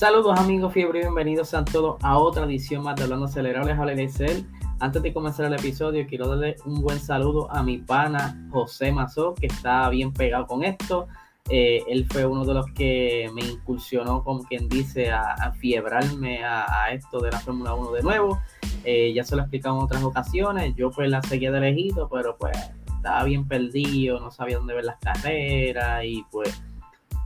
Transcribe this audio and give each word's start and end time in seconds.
Saludos 0.00 0.40
amigos 0.40 0.72
fiebre, 0.72 1.00
bienvenidos 1.00 1.52
a 1.52 1.62
todos 1.62 2.02
a 2.02 2.16
otra 2.16 2.46
edición 2.46 2.82
más 2.82 2.96
de 2.96 3.02
Hablando 3.02 3.26
Acelerables 3.26 3.98
Excel. 3.98 4.46
Antes 4.78 5.02
de 5.02 5.12
comenzar 5.12 5.44
el 5.44 5.52
episodio, 5.52 6.06
quiero 6.08 6.26
darle 6.26 6.56
un 6.64 6.80
buen 6.80 6.98
saludo 6.98 7.52
a 7.52 7.62
mi 7.62 7.76
pana 7.76 8.48
José 8.50 8.92
Mazó, 8.92 9.34
que 9.34 9.48
está 9.48 9.90
bien 9.90 10.10
pegado 10.14 10.46
con 10.46 10.64
esto. 10.64 11.06
Eh, 11.50 11.82
él 11.86 12.06
fue 12.10 12.24
uno 12.24 12.46
de 12.46 12.54
los 12.54 12.64
que 12.72 13.30
me 13.34 13.42
incursionó, 13.42 14.24
como 14.24 14.42
quien 14.44 14.70
dice, 14.70 15.10
a, 15.10 15.52
fiebrarme 15.60 16.42
a, 16.46 16.90
esto 16.92 17.20
de 17.20 17.32
la 17.32 17.38
Fórmula 17.38 17.74
1 17.74 17.92
de 17.92 18.02
nuevo. 18.02 18.40
Eh, 18.84 19.12
ya 19.12 19.22
se 19.22 19.36
lo 19.36 19.42
he 19.42 19.44
explicado 19.44 19.76
en 19.76 19.82
otras 19.82 20.02
ocasiones. 20.02 20.74
Yo 20.76 20.90
pues 20.90 21.10
la 21.10 21.20
seguía 21.20 21.50
de 21.50 21.60
lejito, 21.60 22.08
pero 22.08 22.38
pues 22.38 22.56
estaba 22.86 23.22
bien 23.24 23.46
perdido, 23.46 24.18
no 24.18 24.30
sabía 24.30 24.56
dónde 24.56 24.72
ver 24.72 24.86
las 24.86 24.98
carreras 24.98 26.04
y 26.06 26.24
pues 26.30 26.62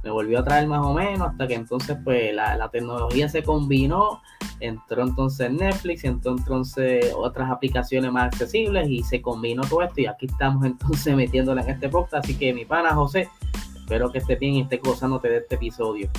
me 0.04 0.10
volvió 0.10 0.38
a 0.38 0.44
traer 0.44 0.68
más 0.68 0.84
o 0.84 0.92
menos 0.92 1.28
hasta 1.28 1.48
que 1.48 1.54
entonces 1.54 1.96
pues 2.04 2.34
la, 2.34 2.68
tecnología 2.70 3.26
se 3.28 3.42
combinó, 3.42 4.20
entró 4.60 5.02
entonces 5.02 5.50
Netflix, 5.50 6.04
entró 6.04 6.32
entonces 6.32 7.12
otras 7.16 7.50
aplicaciones 7.50 8.12
más 8.12 8.26
accesibles 8.26 8.88
y 8.88 9.02
se 9.02 9.22
combinó 9.22 9.62
todo 9.62 9.82
esto 9.82 10.02
y 10.02 10.06
aquí 10.06 10.26
estamos 10.26 10.64
entonces 10.66 11.16
metiéndola 11.16 11.62
en 11.62 11.70
este 11.70 11.88
podcast, 11.88 12.24
así 12.24 12.36
que 12.36 12.52
mi 12.52 12.66
pana 12.66 12.94
José, 12.94 13.30
espero 13.76 14.12
que 14.12 14.18
esté 14.18 14.36
bien 14.36 14.54
y 14.54 14.60
esté 14.60 14.76
gozándote 14.76 15.28
de 15.28 15.38
este 15.38 15.54
episodio. 15.54 16.10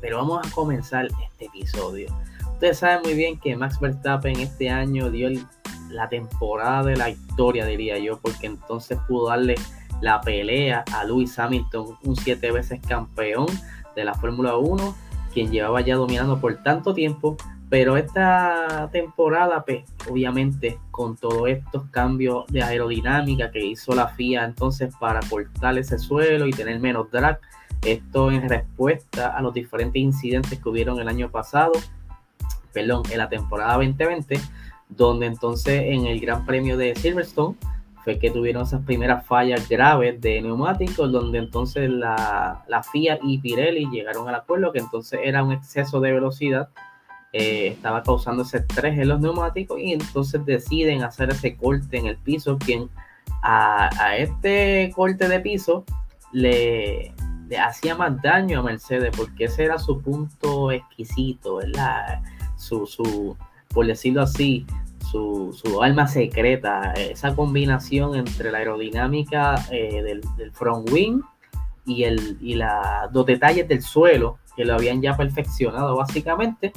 Pero 0.00 0.18
vamos 0.18 0.44
a 0.44 0.50
comenzar 0.50 1.06
este 1.06 1.46
episodio. 1.46 2.08
Ustedes 2.54 2.78
saben 2.78 3.02
muy 3.02 3.14
bien 3.14 3.38
que 3.38 3.56
Max 3.56 3.78
Verstappen 3.80 4.38
este 4.40 4.68
año 4.68 5.10
dio 5.10 5.28
la 5.90 6.08
temporada 6.08 6.82
de 6.82 6.96
la 6.96 7.10
historia, 7.10 7.66
diría 7.66 7.98
yo, 7.98 8.18
porque 8.18 8.46
entonces 8.46 8.98
pudo 9.08 9.28
darle 9.28 9.54
la 10.02 10.20
pelea 10.20 10.84
a 10.92 11.04
Lewis 11.04 11.38
Hamilton, 11.38 11.96
un 12.02 12.16
siete 12.16 12.50
veces 12.50 12.80
campeón 12.86 13.46
de 13.94 14.04
la 14.04 14.14
Fórmula 14.14 14.56
1, 14.56 14.94
quien 15.32 15.50
llevaba 15.50 15.80
ya 15.80 15.94
dominando 15.94 16.38
por 16.38 16.54
tanto 16.62 16.92
tiempo. 16.92 17.36
Pero 17.70 17.96
esta 17.96 18.90
temporada, 18.92 19.64
pues, 19.64 19.84
obviamente, 20.10 20.78
con 20.90 21.16
todos 21.16 21.48
estos 21.48 21.84
cambios 21.90 22.44
de 22.48 22.62
aerodinámica 22.62 23.50
que 23.50 23.64
hizo 23.64 23.94
la 23.94 24.08
FIA 24.08 24.44
entonces 24.44 24.94
para 25.00 25.20
cortar 25.20 25.78
ese 25.78 25.98
suelo 25.98 26.46
y 26.46 26.50
tener 26.50 26.78
menos 26.80 27.10
drag, 27.10 27.40
esto 27.82 28.30
en 28.30 28.46
respuesta 28.48 29.34
a 29.34 29.40
los 29.40 29.54
diferentes 29.54 30.02
incidentes 30.02 30.58
que 30.58 30.68
hubieron 30.68 31.00
el 31.00 31.08
año 31.08 31.30
pasado, 31.30 31.72
perdón, 32.74 33.04
en 33.10 33.18
la 33.18 33.28
temporada 33.28 33.74
2020, 33.74 34.38
donde 34.90 35.26
entonces 35.26 35.82
en 35.86 36.06
el 36.06 36.20
Gran 36.20 36.44
Premio 36.44 36.76
de 36.76 36.94
Silverstone, 36.94 37.56
fue 38.04 38.18
que 38.18 38.30
tuvieron 38.30 38.64
esas 38.64 38.84
primeras 38.84 39.24
fallas 39.26 39.68
graves 39.68 40.20
de 40.20 40.42
neumáticos, 40.42 41.12
donde 41.12 41.38
entonces 41.38 41.88
la, 41.88 42.64
la 42.66 42.82
FIA 42.82 43.18
y 43.22 43.38
Pirelli 43.38 43.88
llegaron 43.90 44.28
al 44.28 44.34
acuerdo 44.34 44.72
que 44.72 44.80
entonces 44.80 45.20
era 45.22 45.44
un 45.44 45.52
exceso 45.52 46.00
de 46.00 46.12
velocidad, 46.12 46.68
eh, 47.32 47.68
estaba 47.68 48.02
causando 48.02 48.42
ese 48.42 48.58
estrés 48.58 48.98
en 48.98 49.08
los 49.08 49.20
neumáticos 49.20 49.78
y 49.80 49.92
entonces 49.92 50.44
deciden 50.44 51.02
hacer 51.02 51.30
ese 51.30 51.56
corte 51.56 51.96
en 51.96 52.06
el 52.06 52.16
piso, 52.16 52.58
quien 52.58 52.90
a, 53.42 54.16
este 54.18 54.92
corte 54.94 55.28
de 55.28 55.40
piso 55.40 55.84
le, 56.32 57.14
le, 57.48 57.58
hacía 57.58 57.94
más 57.94 58.20
daño 58.20 58.60
a 58.60 58.62
Mercedes, 58.62 59.12
porque 59.16 59.44
ese 59.44 59.64
era 59.64 59.78
su 59.78 60.00
punto 60.02 60.72
exquisito, 60.72 61.56
¿verdad? 61.56 62.20
Su, 62.56 62.86
su, 62.86 63.36
por 63.68 63.86
decirlo 63.86 64.22
así, 64.22 64.66
su, 65.12 65.82
alma 65.82 66.08
secreta, 66.08 66.92
esa 66.94 67.34
combinación 67.34 68.14
entre 68.16 68.50
la 68.50 68.58
aerodinámica 68.58 69.54
eh, 69.70 70.02
del, 70.02 70.52
front 70.52 70.90
wing 70.90 71.20
y, 71.84 72.04
el, 72.04 72.38
y 72.40 72.54
los 72.54 73.26
detalles 73.26 73.68
del 73.68 73.82
suelo 73.82 74.38
que 74.56 74.64
lo 74.64 74.74
habían 74.74 75.02
ya 75.02 75.16
perfeccionado 75.16 75.96
básicamente. 75.96 76.72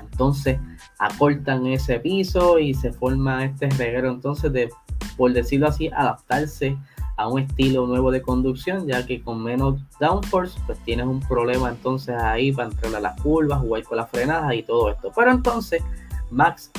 Entonces 0.00 0.58
acortan 0.98 1.66
ese 1.66 1.98
piso 2.00 2.58
y 2.58 2.74
se 2.74 2.92
forma 2.92 3.44
este 3.44 3.68
reguero 3.70 4.10
entonces 4.10 4.52
de, 4.52 4.70
por 5.16 5.32
decirlo 5.32 5.68
así, 5.68 5.88
adaptarse 5.88 6.76
a 7.16 7.28
un 7.28 7.40
estilo 7.40 7.86
nuevo 7.86 8.10
de 8.10 8.22
conducción, 8.22 8.86
ya 8.86 9.04
que 9.06 9.22
con 9.22 9.42
menos 9.42 9.80
downforce, 10.00 10.58
pues 10.66 10.78
tienes 10.84 11.06
un 11.06 11.20
problema 11.20 11.70
entonces 11.70 12.16
ahí 12.16 12.52
para 12.52 12.68
entrar 12.68 12.94
a 12.94 13.00
las 13.00 13.20
curvas, 13.20 13.60
jugar 13.60 13.82
con 13.84 13.98
las 13.98 14.10
frenadas 14.10 14.54
y 14.54 14.62
todo 14.62 14.90
esto. 14.90 15.12
Pero 15.14 15.30
entonces 15.30 15.82
Max 16.30 16.70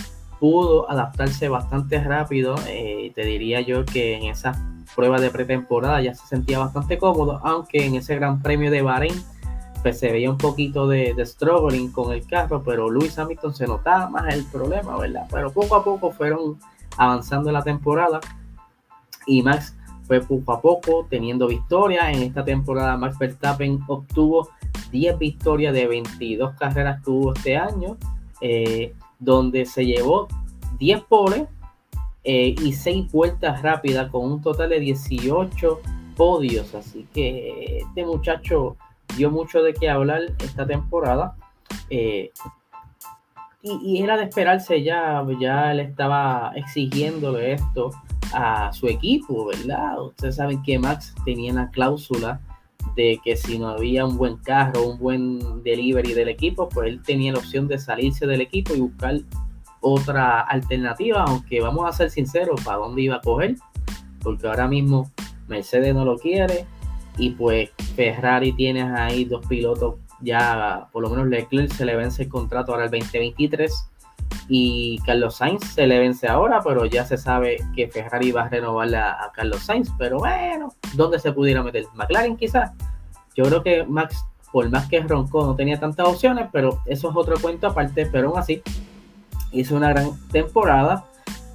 pudo 0.44 0.92
adaptarse 0.92 1.48
bastante 1.48 2.04
rápido. 2.04 2.56
Eh, 2.68 3.14
te 3.16 3.24
diría 3.24 3.62
yo 3.62 3.86
que 3.86 4.18
en 4.18 4.24
esa 4.24 4.52
prueba 4.94 5.18
de 5.18 5.30
pretemporada 5.30 6.02
ya 6.02 6.14
se 6.14 6.28
sentía 6.28 6.60
bastante 6.60 6.98
cómodo, 6.98 7.40
aunque 7.46 7.86
en 7.86 7.96
ese 7.96 8.16
Gran 8.16 8.42
Premio 8.42 8.70
de 8.70 8.82
Bahrein 8.82 9.24
pues 9.82 10.00
se 10.00 10.12
veía 10.12 10.30
un 10.30 10.38
poquito 10.38 10.86
de, 10.86 11.16
struggling 11.26 11.94
con 11.94 12.12
el 12.12 12.28
carro, 12.28 12.62
pero 12.62 12.90
Luis 12.90 13.18
Hamilton 13.18 13.56
se 13.56 13.68
notaba 13.68 14.10
más 14.10 14.34
el 14.34 14.44
problema, 14.44 14.98
¿verdad? 14.98 15.26
Pero 15.32 15.50
poco 15.50 15.78
a 15.78 15.84
poco 15.86 16.12
fueron 16.12 16.60
avanzando 16.98 17.50
la 17.50 17.64
temporada 17.64 18.20
y 19.26 19.44
Max 19.44 19.74
fue 20.06 20.20
poco 20.20 20.52
a 20.52 20.60
poco 20.60 21.08
teniendo 21.10 21.48
victorias. 21.48 22.10
En 22.10 22.22
esta 22.22 22.44
temporada 22.44 22.98
Max 22.98 23.18
Verstappen 23.18 23.80
obtuvo 23.88 24.50
10 24.92 25.18
victorias 25.20 25.74
de 25.74 25.88
22 25.88 26.54
carreras 26.56 27.02
que 27.02 27.12
hubo 27.12 27.34
este 27.34 27.56
año. 27.56 27.96
Eh, 28.42 28.94
donde 29.24 29.66
se 29.66 29.86
llevó 29.86 30.28
10 30.80 31.02
poles 31.04 31.44
eh, 32.24 32.56
y 32.62 32.74
6 32.74 33.12
vueltas 33.12 33.62
rápidas 33.62 34.10
con 34.12 34.26
un 34.32 34.42
total 34.42 34.70
de 34.70 34.80
18 34.80 35.82
podios. 36.16 36.74
Así 36.76 37.08
que 37.14 37.80
este 37.80 38.06
muchacho 38.06 38.78
dio 39.16 39.30
mucho 39.32 39.62
de 39.62 39.74
qué 39.74 39.90
hablar 39.90 40.22
esta 40.40 40.66
temporada. 40.66 41.36
Eh, 41.90 42.32
y, 43.62 44.02
era 44.02 44.18
de 44.18 44.24
esperarse 44.24 44.84
ya, 44.84 45.26
ya 45.40 45.72
él 45.72 45.80
estaba 45.80 46.52
exigiéndole 46.56 47.54
esto 47.54 47.92
a 48.34 48.74
su 48.74 48.88
equipo, 48.88 49.46
¿verdad? 49.46 50.02
Ustedes 50.02 50.36
saben 50.36 50.62
que 50.64 50.78
Max 50.78 51.16
tenía 51.24 51.54
una 51.54 51.70
cláusula 51.72 52.42
de 52.96 53.20
que 53.24 53.36
si 53.36 53.58
no 53.58 53.70
había 53.70 54.06
un 54.06 54.18
buen 54.18 54.38
carro, 54.38 54.84
un 54.84 55.00
buen 55.00 55.64
delivery 55.64 56.14
del 56.14 56.30
equipo, 56.30 56.70
pues 56.70 56.90
él 56.90 57.02
tenía 57.04 57.34
la 57.34 57.40
opción 57.40 57.68
de 57.68 57.80
salirse 57.80 58.28
del 58.28 58.42
equipo 58.42 58.74
y 58.76 58.80
buscar 58.80 59.20
otra 59.82 60.42
alternativa, 60.42 61.24
aunque 61.24 61.60
vamos 61.60 61.88
a 61.88 61.92
ser 61.92 62.10
sinceros, 62.10 62.62
¿para 62.64 62.78
dónde 62.78 63.02
iba 63.02 63.16
a 63.16 63.22
coger? 63.22 63.56
Porque 64.22 64.48
ahora 64.48 64.68
mismo 64.68 65.12
Mercedes 65.48 65.94
no 65.94 66.06
lo 66.06 66.18
quiere 66.18 66.66
y 67.18 67.32
pues 67.32 67.70
Ferrari 67.96 68.54
tienes 68.54 68.86
ahí 68.92 69.26
dos 69.26 69.46
pilotos, 69.46 69.96
ya 70.22 70.88
por 70.92 71.04
lo 71.04 71.10
menos 71.10 71.28
Leclerc 71.28 71.72
se 71.72 71.86
le 71.86 71.96
vence 71.96 72.24
el 72.24 72.30
contrato 72.30 72.72
ahora 72.72 72.86
el 72.86 72.92
2023 72.92 73.90
y 74.50 75.00
Carlos 75.00 75.36
Sainz 75.36 75.64
se 75.74 75.88
le 75.88 76.00
vence 76.00 76.28
ahora, 76.28 76.62
pero 76.64 76.86
ya 76.86 77.06
se 77.06 77.18
sabe 77.18 77.58
que 77.76 77.88
Ferrari 77.88 78.32
va 78.32 78.44
a 78.44 78.50
renovarle 78.50 78.98
a, 78.98 79.32
Carlos 79.34 79.64
Sainz. 79.64 79.90
Pero 79.98 80.20
bueno, 80.20 80.74
¿dónde 80.94 81.20
se 81.20 81.32
pudiera 81.32 81.64
meter? 81.64 81.86
McLaren 81.94 82.36
quizás. 82.36 82.72
Yo 83.36 83.46
creo 83.46 83.64
que 83.64 83.84
Max, 83.84 84.26
por 84.52 84.70
más 84.70 84.88
que 84.88 85.00
roncó, 85.02 85.46
no 85.46 85.56
tenía 85.56 85.80
tantas 85.80 86.08
opciones, 86.08 86.50
pero 86.52 86.82
eso 86.86 87.10
es 87.10 87.16
otro 87.16 87.36
cuento 87.42 87.68
aparte. 87.68 88.06
Pero 88.06 88.30
aún 88.30 88.40
así, 88.40 88.62
hizo 89.52 89.76
una 89.76 89.90
gran 89.90 90.12
temporada. 90.30 91.06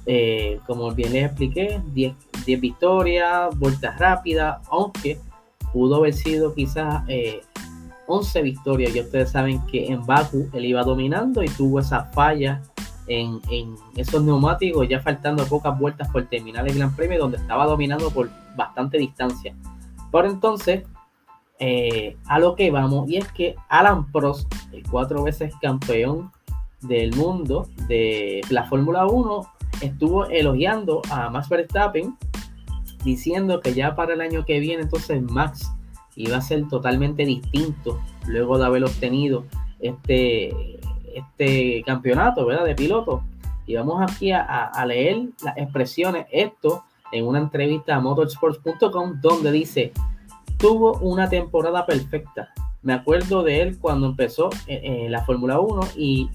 Eh, 0.05 0.59
como 0.65 0.91
bien 0.91 1.13
les 1.13 1.25
expliqué, 1.25 1.79
10, 1.93 2.15
10 2.45 2.61
victorias, 2.61 3.57
vueltas 3.59 3.99
rápidas, 3.99 4.57
aunque 4.71 5.19
pudo 5.71 5.97
haber 5.97 6.13
sido 6.13 6.55
quizás 6.55 7.03
eh, 7.07 7.41
11 8.07 8.41
victorias. 8.41 8.95
Y 8.95 9.01
ustedes 9.01 9.29
saben 9.29 9.63
que 9.67 9.85
en 9.85 10.03
Baku 10.05 10.49
él 10.53 10.65
iba 10.65 10.83
dominando 10.83 11.43
y 11.43 11.49
tuvo 11.49 11.79
esa 11.79 12.05
falla 12.05 12.63
en, 13.09 13.75
esos 13.95 14.23
neumáticos, 14.23 14.87
ya 14.87 14.99
faltando 15.01 15.45
pocas 15.45 15.77
vueltas 15.77 16.07
por 16.09 16.25
terminar 16.27 16.67
el 16.67 16.75
Gran 16.75 16.95
Premio, 16.95 17.19
donde 17.19 17.37
estaba 17.37 17.65
dominando 17.65 18.11
por 18.11 18.29
bastante 18.55 18.97
distancia. 18.97 19.55
Por 20.11 20.25
entonces, 20.25 20.83
eh, 21.59 22.15
a 22.27 22.39
lo 22.39 22.55
que 22.55 22.71
vamos, 22.71 23.09
y 23.09 23.17
es 23.17 23.27
que 23.31 23.55
Alan 23.67 24.11
Prost, 24.11 24.53
cuatro 24.89 25.23
veces 25.23 25.53
campeón 25.61 26.31
del 26.81 27.15
mundo 27.15 27.67
de 27.87 28.41
la 28.49 28.65
Fórmula 28.65 29.07
1, 29.07 29.41
estuvo 29.81 30.25
elogiando 30.25 31.01
a 31.09 31.29
Max 31.29 31.49
Verstappen, 31.49 32.15
diciendo 33.03 33.59
que 33.59 33.73
ya 33.73 33.95
para 33.95 34.13
el 34.13 34.21
año 34.21 34.45
que 34.45 34.59
viene, 34.59 34.83
entonces 34.83 35.21
Max 35.21 35.71
iba 36.15 36.37
a 36.37 36.41
ser 36.41 36.67
totalmente 36.67 37.25
distinto 37.25 37.99
luego 38.27 38.57
de 38.57 38.65
haber 38.65 38.83
obtenido 38.83 39.45
este, 39.79 40.79
este 41.15 41.83
campeonato 41.85 42.45
¿verdad? 42.45 42.65
de 42.65 42.75
piloto. 42.75 43.23
Y 43.65 43.75
vamos 43.75 44.01
aquí 44.01 44.31
a, 44.31 44.83
leer 44.87 45.29
las 45.43 45.55
expresiones, 45.57 46.25
esto 46.31 46.83
en 47.11 47.27
una 47.27 47.39
entrevista 47.39 47.95
a 47.95 47.99
motorsports.com 47.99 49.21
donde 49.21 49.51
dice, 49.51 49.91
tuvo 50.57 50.97
una 50.99 51.29
temporada 51.29 51.85
perfecta. 51.85 52.49
Me 52.81 52.93
acuerdo 52.93 53.43
de 53.43 53.61
él 53.61 53.77
cuando 53.79 54.07
empezó 54.07 54.49
la 54.67 55.23
Fórmula 55.23 55.59
1 55.59 55.81
y 55.97 56.29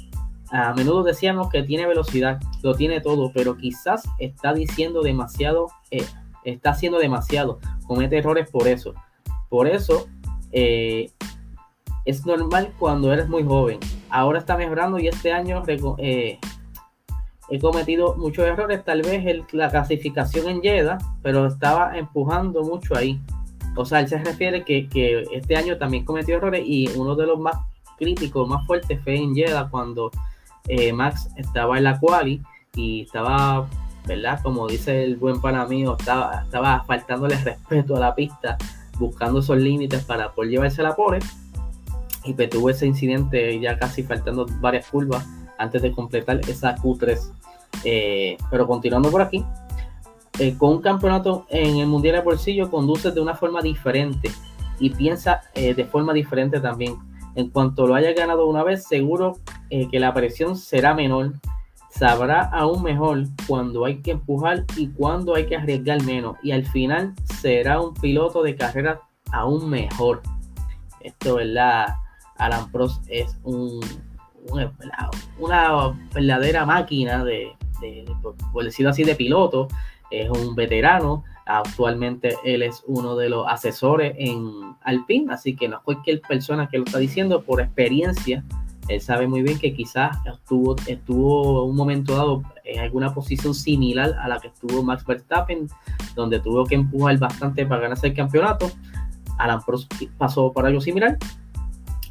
a 0.51 0.73
menudo 0.73 1.03
decíamos 1.03 1.49
que 1.49 1.65
tiene 1.65 1.85
velocidad, 1.87 2.41
lo 2.63 2.75
tiene 2.75 3.01
todo, 3.01 3.33
pero 3.35 3.57
quizás 3.57 4.05
está 4.19 4.53
diciendo 4.53 5.03
demasiado, 5.03 5.69
eh, 5.91 6.05
está 6.45 6.71
haciendo 6.71 6.99
demasiado, 6.99 7.59
comete 7.87 8.19
errores 8.19 8.49
por 8.51 8.69
eso. 8.69 8.95
Por 9.49 9.67
eso, 9.67 10.07
eh, 10.53 11.11
es 12.05 12.27
normal 12.27 12.73
cuando 12.79 13.13
eres 13.13 13.29
muy 13.29 13.45
joven. 13.45 13.81
Ahora 14.11 14.39
está 14.39 14.57
mejorando 14.57 14.99
y 14.99 15.09
este 15.09 15.33
año 15.33 15.63
eh, 15.99 16.39
he 17.51 17.59
cometido 17.59 18.17
muchos 18.17 18.47
errores. 18.47 18.85
Tal 18.85 19.03
vez 19.03 19.25
la 19.53 19.71
clasificación 19.71 20.49
en 20.49 20.63
Jeddah, 20.63 20.99
pero 21.23 21.47
estaba 21.47 21.97
empujando 21.97 22.63
mucho 22.63 22.97
ahí. 22.97 23.21
O 23.77 23.85
sea, 23.85 24.01
él 24.01 24.09
se 24.09 24.19
refiere 24.19 24.65
que, 24.65 24.89
este 25.33 25.57
año 25.57 25.79
también 25.79 26.05
cometió 26.05 26.37
errores 26.37 26.63
y 26.65 26.89
uno 26.97 27.17
de 27.17 27.27
los 27.27 27.39
más 27.39 27.57
críticos, 27.99 28.49
más 28.49 28.67
fuertes 28.67 29.01
fue 29.03 29.17
en 29.17 29.35
Jeddah 29.35 29.69
cuando 29.71 30.11
eh, 30.69 30.93
Max 30.93 31.31
estaba 31.37 31.79
en 31.79 31.85
la 31.85 31.99
quali 31.99 32.43
y 32.75 33.03
estaba, 33.03 33.67
¿verdad? 34.07 34.41
Como 34.43 34.69
dice 34.69 35.05
el 35.05 35.17
buen 35.17 35.41
pana 35.41 35.65
mío, 35.67 35.97
estaba, 35.99 36.43
estaba 36.43 36.85
faltándole 36.85 37.37
respeto 37.45 37.97
a 37.97 38.01
la 38.01 38.15
pista, 38.15 38.59
buscando 38.99 39.41
esos 39.41 39.57
límites 39.57 40.05
para 40.05 40.33
poder 40.33 40.51
llevarse 40.51 40.83
la 40.83 40.95
pole 40.95 41.19
y 42.25 42.33
tuvo 42.49 42.71
ese 42.71 42.87
incidente 42.87 43.59
ya 43.61 43.79
casi 43.79 44.03
faltando 44.03 44.47
varias 44.61 44.89
curvas 44.89 45.27
antes 45.59 45.83
de 45.83 45.93
completar 45.93 46.41
esa 46.49 46.77
Q3. 46.77 47.19
Eh, 47.85 48.37
pero 48.51 48.67
continuando 48.67 49.11
por 49.11 49.23
aquí, 49.23 49.45
eh, 50.39 50.57
con 50.57 50.71
un 50.71 50.83
campeonato 50.83 51.47
en 51.49 51.77
el 51.77 51.87
Mundial 51.87 52.17
de 52.17 52.23
Bolsillo 52.23 52.71
conduce 52.71 53.11
de 53.11 53.21
una 53.21 53.35
forma 53.35 53.61
diferente 53.61 54.31
y 54.79 54.91
piensa 54.91 55.43
eh, 55.55 55.75
de 55.75 55.85
forma 55.85 56.13
diferente 56.13 56.61
también. 56.61 56.97
En 57.37 57.51
cuanto 57.51 57.87
lo 57.87 57.95
haya 57.95 58.13
ganado 58.13 58.47
una 58.47 58.63
vez, 58.63 58.85
seguro 58.85 59.39
que 59.69 59.99
la 59.99 60.15
presión 60.15 60.57
será 60.57 60.95
menor. 60.95 61.33
Sabrá 61.91 62.43
aún 62.43 62.85
mejor 62.85 63.25
cuando 63.49 63.85
hay 63.85 64.03
que 64.03 64.13
empujar 64.13 64.65
y 64.77 64.89
cuando 64.89 65.35
hay 65.35 65.47
que 65.47 65.57
arriesgar 65.57 66.01
menos. 66.05 66.37
Y 66.45 66.53
al 66.53 66.65
final 66.65 67.13
será 67.41 67.81
un 67.81 67.93
piloto 67.95 68.45
de 68.45 68.55
carrera 68.55 69.01
aún 69.33 69.69
mejor. 69.69 70.23
Esto, 71.01 71.41
es 71.41 71.49
la 71.49 72.04
Alan 72.37 72.71
Prost 72.71 73.05
es 73.09 73.37
un, 73.43 73.81
una 75.39 75.95
verdadera 76.13 76.67
máquina 76.67 77.25
de, 77.25 77.53
decirlo 78.63 78.91
así, 78.91 79.05
de 79.05 79.15
piloto. 79.15 79.69
Es 80.11 80.31
un 80.31 80.55
veterano. 80.55 81.25
Actualmente 81.47 82.37
él 82.45 82.63
es 82.63 82.83
uno 82.87 83.17
de 83.17 83.29
los 83.29 83.47
asesores 83.47 84.15
en 84.17 84.75
Alpine, 84.83 85.33
así 85.33 85.55
que 85.55 85.69
no 85.69 85.77
es 85.77 85.83
cualquier 85.83 86.23
persona 86.23 86.69
que 86.69 86.79
lo 86.79 86.85
está 86.85 86.99
diciendo 86.99 87.43
por 87.43 87.61
experiencia. 87.61 88.43
Él 88.89 89.01
sabe 89.01 89.27
muy 89.27 89.43
bien 89.43 89.59
que 89.59 89.75
quizás 89.75 90.17
estuvo, 90.27 90.77
estuvo 90.87 91.65
un 91.65 91.77
momento 91.77 92.15
dado 92.15 92.43
en 92.65 92.81
alguna 92.81 93.13
posición 93.13 93.55
similar 93.55 94.15
a 94.21 94.29
la 94.29 94.39
que 94.41 94.49
estuvo 94.49 94.83
Max 94.83 95.05
Verstappen, 95.07 95.69
donde 96.15 96.41
tuvo 96.41 96.65
que 96.65 96.75
empujar 96.75 97.19
bastante 97.19 97.67
para 97.67 97.83
ganarse 97.83 98.09
el 98.09 98.15
campeonato. 98.15 98.71
Alan 99.39 99.63
Prost 99.65 99.93
pasó 100.17 100.53
por 100.53 100.67
algo 100.67 100.81
similar, 100.81 101.19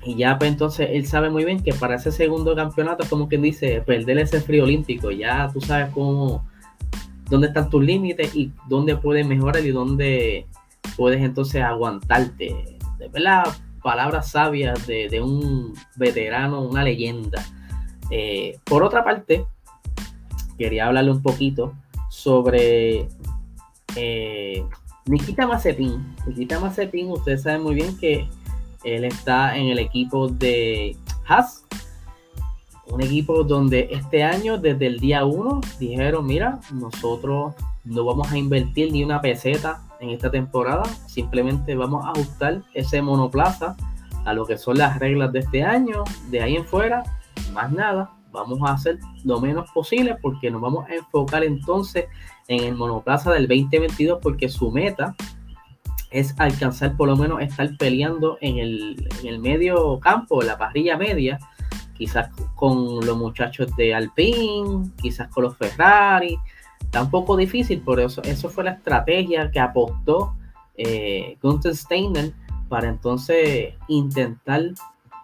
y 0.05 0.15
ya 0.15 0.37
pues 0.37 0.51
entonces 0.51 0.89
él 0.91 1.05
sabe 1.05 1.29
muy 1.29 1.45
bien 1.45 1.61
que 1.63 1.73
para 1.73 1.95
ese 1.95 2.11
segundo 2.11 2.55
campeonato, 2.55 3.05
como 3.09 3.27
quien 3.27 3.41
dice, 3.41 3.81
perder 3.81 4.17
ese 4.17 4.41
frío 4.41 4.63
olímpico, 4.63 5.11
ya 5.11 5.49
tú 5.53 5.61
sabes 5.61 5.91
cómo, 5.93 6.45
dónde 7.29 7.47
están 7.47 7.69
tus 7.69 7.83
límites 7.83 8.35
y 8.35 8.51
dónde 8.67 8.97
puedes 8.97 9.25
mejorar 9.25 9.65
y 9.65 9.71
dónde 9.71 10.45
puedes 10.97 11.21
entonces 11.21 11.61
aguantarte. 11.61 12.77
De 12.99 13.07
verdad, 13.07 13.43
palabras 13.81 14.29
sabias 14.29 14.85
de, 14.87 15.21
un 15.21 15.73
veterano, 15.95 16.61
una 16.61 16.83
leyenda. 16.83 17.45
Eh, 18.09 18.57
por 18.63 18.83
otra 18.83 19.03
parte, 19.03 19.45
quería 20.57 20.87
hablarle 20.87 21.11
un 21.11 21.21
poquito 21.21 21.73
sobre 22.09 23.07
eh, 23.95 24.65
Nikita 25.05 25.47
Mazepin. 25.47 26.15
Nikita 26.27 26.59
Mazepin, 26.59 27.09
ustedes 27.09 27.43
saben 27.43 27.63
muy 27.63 27.75
bien 27.75 27.97
que 27.97 28.27
él 28.83 29.05
está 29.05 29.57
en 29.57 29.67
el 29.67 29.79
equipo 29.79 30.27
de 30.27 30.95
Haas, 31.27 31.65
un 32.87 33.01
equipo 33.01 33.43
donde 33.43 33.87
este 33.91 34.23
año, 34.23 34.57
desde 34.57 34.87
el 34.87 34.99
día 34.99 35.25
1, 35.25 35.61
dijeron, 35.79 36.25
mira, 36.25 36.59
nosotros 36.71 37.53
no 37.85 38.05
vamos 38.05 38.31
a 38.31 38.37
invertir 38.37 38.91
ni 38.91 39.03
una 39.03 39.21
peseta 39.21 39.81
en 39.99 40.09
esta 40.09 40.29
temporada, 40.29 40.83
simplemente 41.07 41.75
vamos 41.75 42.05
a 42.05 42.11
ajustar 42.11 42.61
ese 42.73 43.01
monoplaza 43.01 43.75
a 44.25 44.33
lo 44.33 44.45
que 44.45 44.57
son 44.57 44.77
las 44.77 44.99
reglas 44.99 45.31
de 45.31 45.39
este 45.39 45.63
año, 45.63 46.03
de 46.29 46.41
ahí 46.41 46.55
en 46.55 46.65
fuera, 46.65 47.03
más 47.53 47.71
nada, 47.71 48.11
vamos 48.31 48.59
a 48.63 48.73
hacer 48.73 48.99
lo 49.23 49.39
menos 49.39 49.69
posible 49.71 50.17
porque 50.21 50.51
nos 50.51 50.61
vamos 50.61 50.89
a 50.89 50.95
enfocar 50.95 51.43
entonces 51.43 52.05
en 52.47 52.63
el 52.63 52.75
monoplaza 52.75 53.31
del 53.31 53.47
2022 53.47 54.19
porque 54.21 54.49
su 54.49 54.71
meta 54.71 55.15
es 56.13 56.35
alcanzar 56.37 56.95
por 56.95 57.09
lo 57.09 57.17
menos 57.17 57.41
estar 57.41 57.75
peleando 57.77 58.37
en 58.39 58.59
el, 58.59 59.39
medio 59.39 59.99
campo, 59.99 60.41
en 60.41 60.47
la 60.47 60.57
parrilla 60.57 60.95
media, 60.95 61.39
quizás 61.97 62.29
con 62.55 63.03
los 63.03 63.17
muchachos 63.17 63.75
de 63.75 63.95
Alpine, 63.95 64.91
quizás 65.01 65.27
con 65.29 65.45
los 65.45 65.57
Ferrari. 65.57 66.37
Está 66.79 67.01
un 67.01 67.09
poco 67.09 67.35
difícil, 67.35 67.81
por 67.81 67.99
eso 67.99 68.21
eso 68.23 68.49
fue 68.49 68.63
la 68.63 68.71
estrategia 68.71 69.49
que 69.49 69.59
apostó 69.59 70.35
eh, 70.77 71.37
Gunther 71.41 71.75
Steiner 71.75 72.31
para 72.69 72.89
entonces 72.89 73.73
intentar 73.87 74.61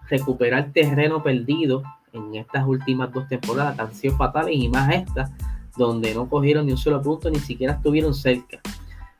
recuperar 0.10 0.72
terreno 0.74 1.22
perdido 1.22 1.84
en 2.14 2.34
estas 2.34 2.66
últimas 2.66 3.14
dos 3.14 3.28
temporadas 3.28 3.78
han 3.80 3.94
sido 3.94 4.18
fatales 4.18 4.56
y 4.56 4.70
más 4.70 4.92
estas, 4.92 5.30
donde 5.78 6.16
no 6.16 6.28
cogieron 6.28 6.66
ni 6.66 6.72
un 6.72 6.80
solo 6.80 7.00
punto, 7.00 7.30
ni 7.30 7.38
siquiera 7.38 7.74
estuvieron 7.74 8.16
cerca. 8.16 8.60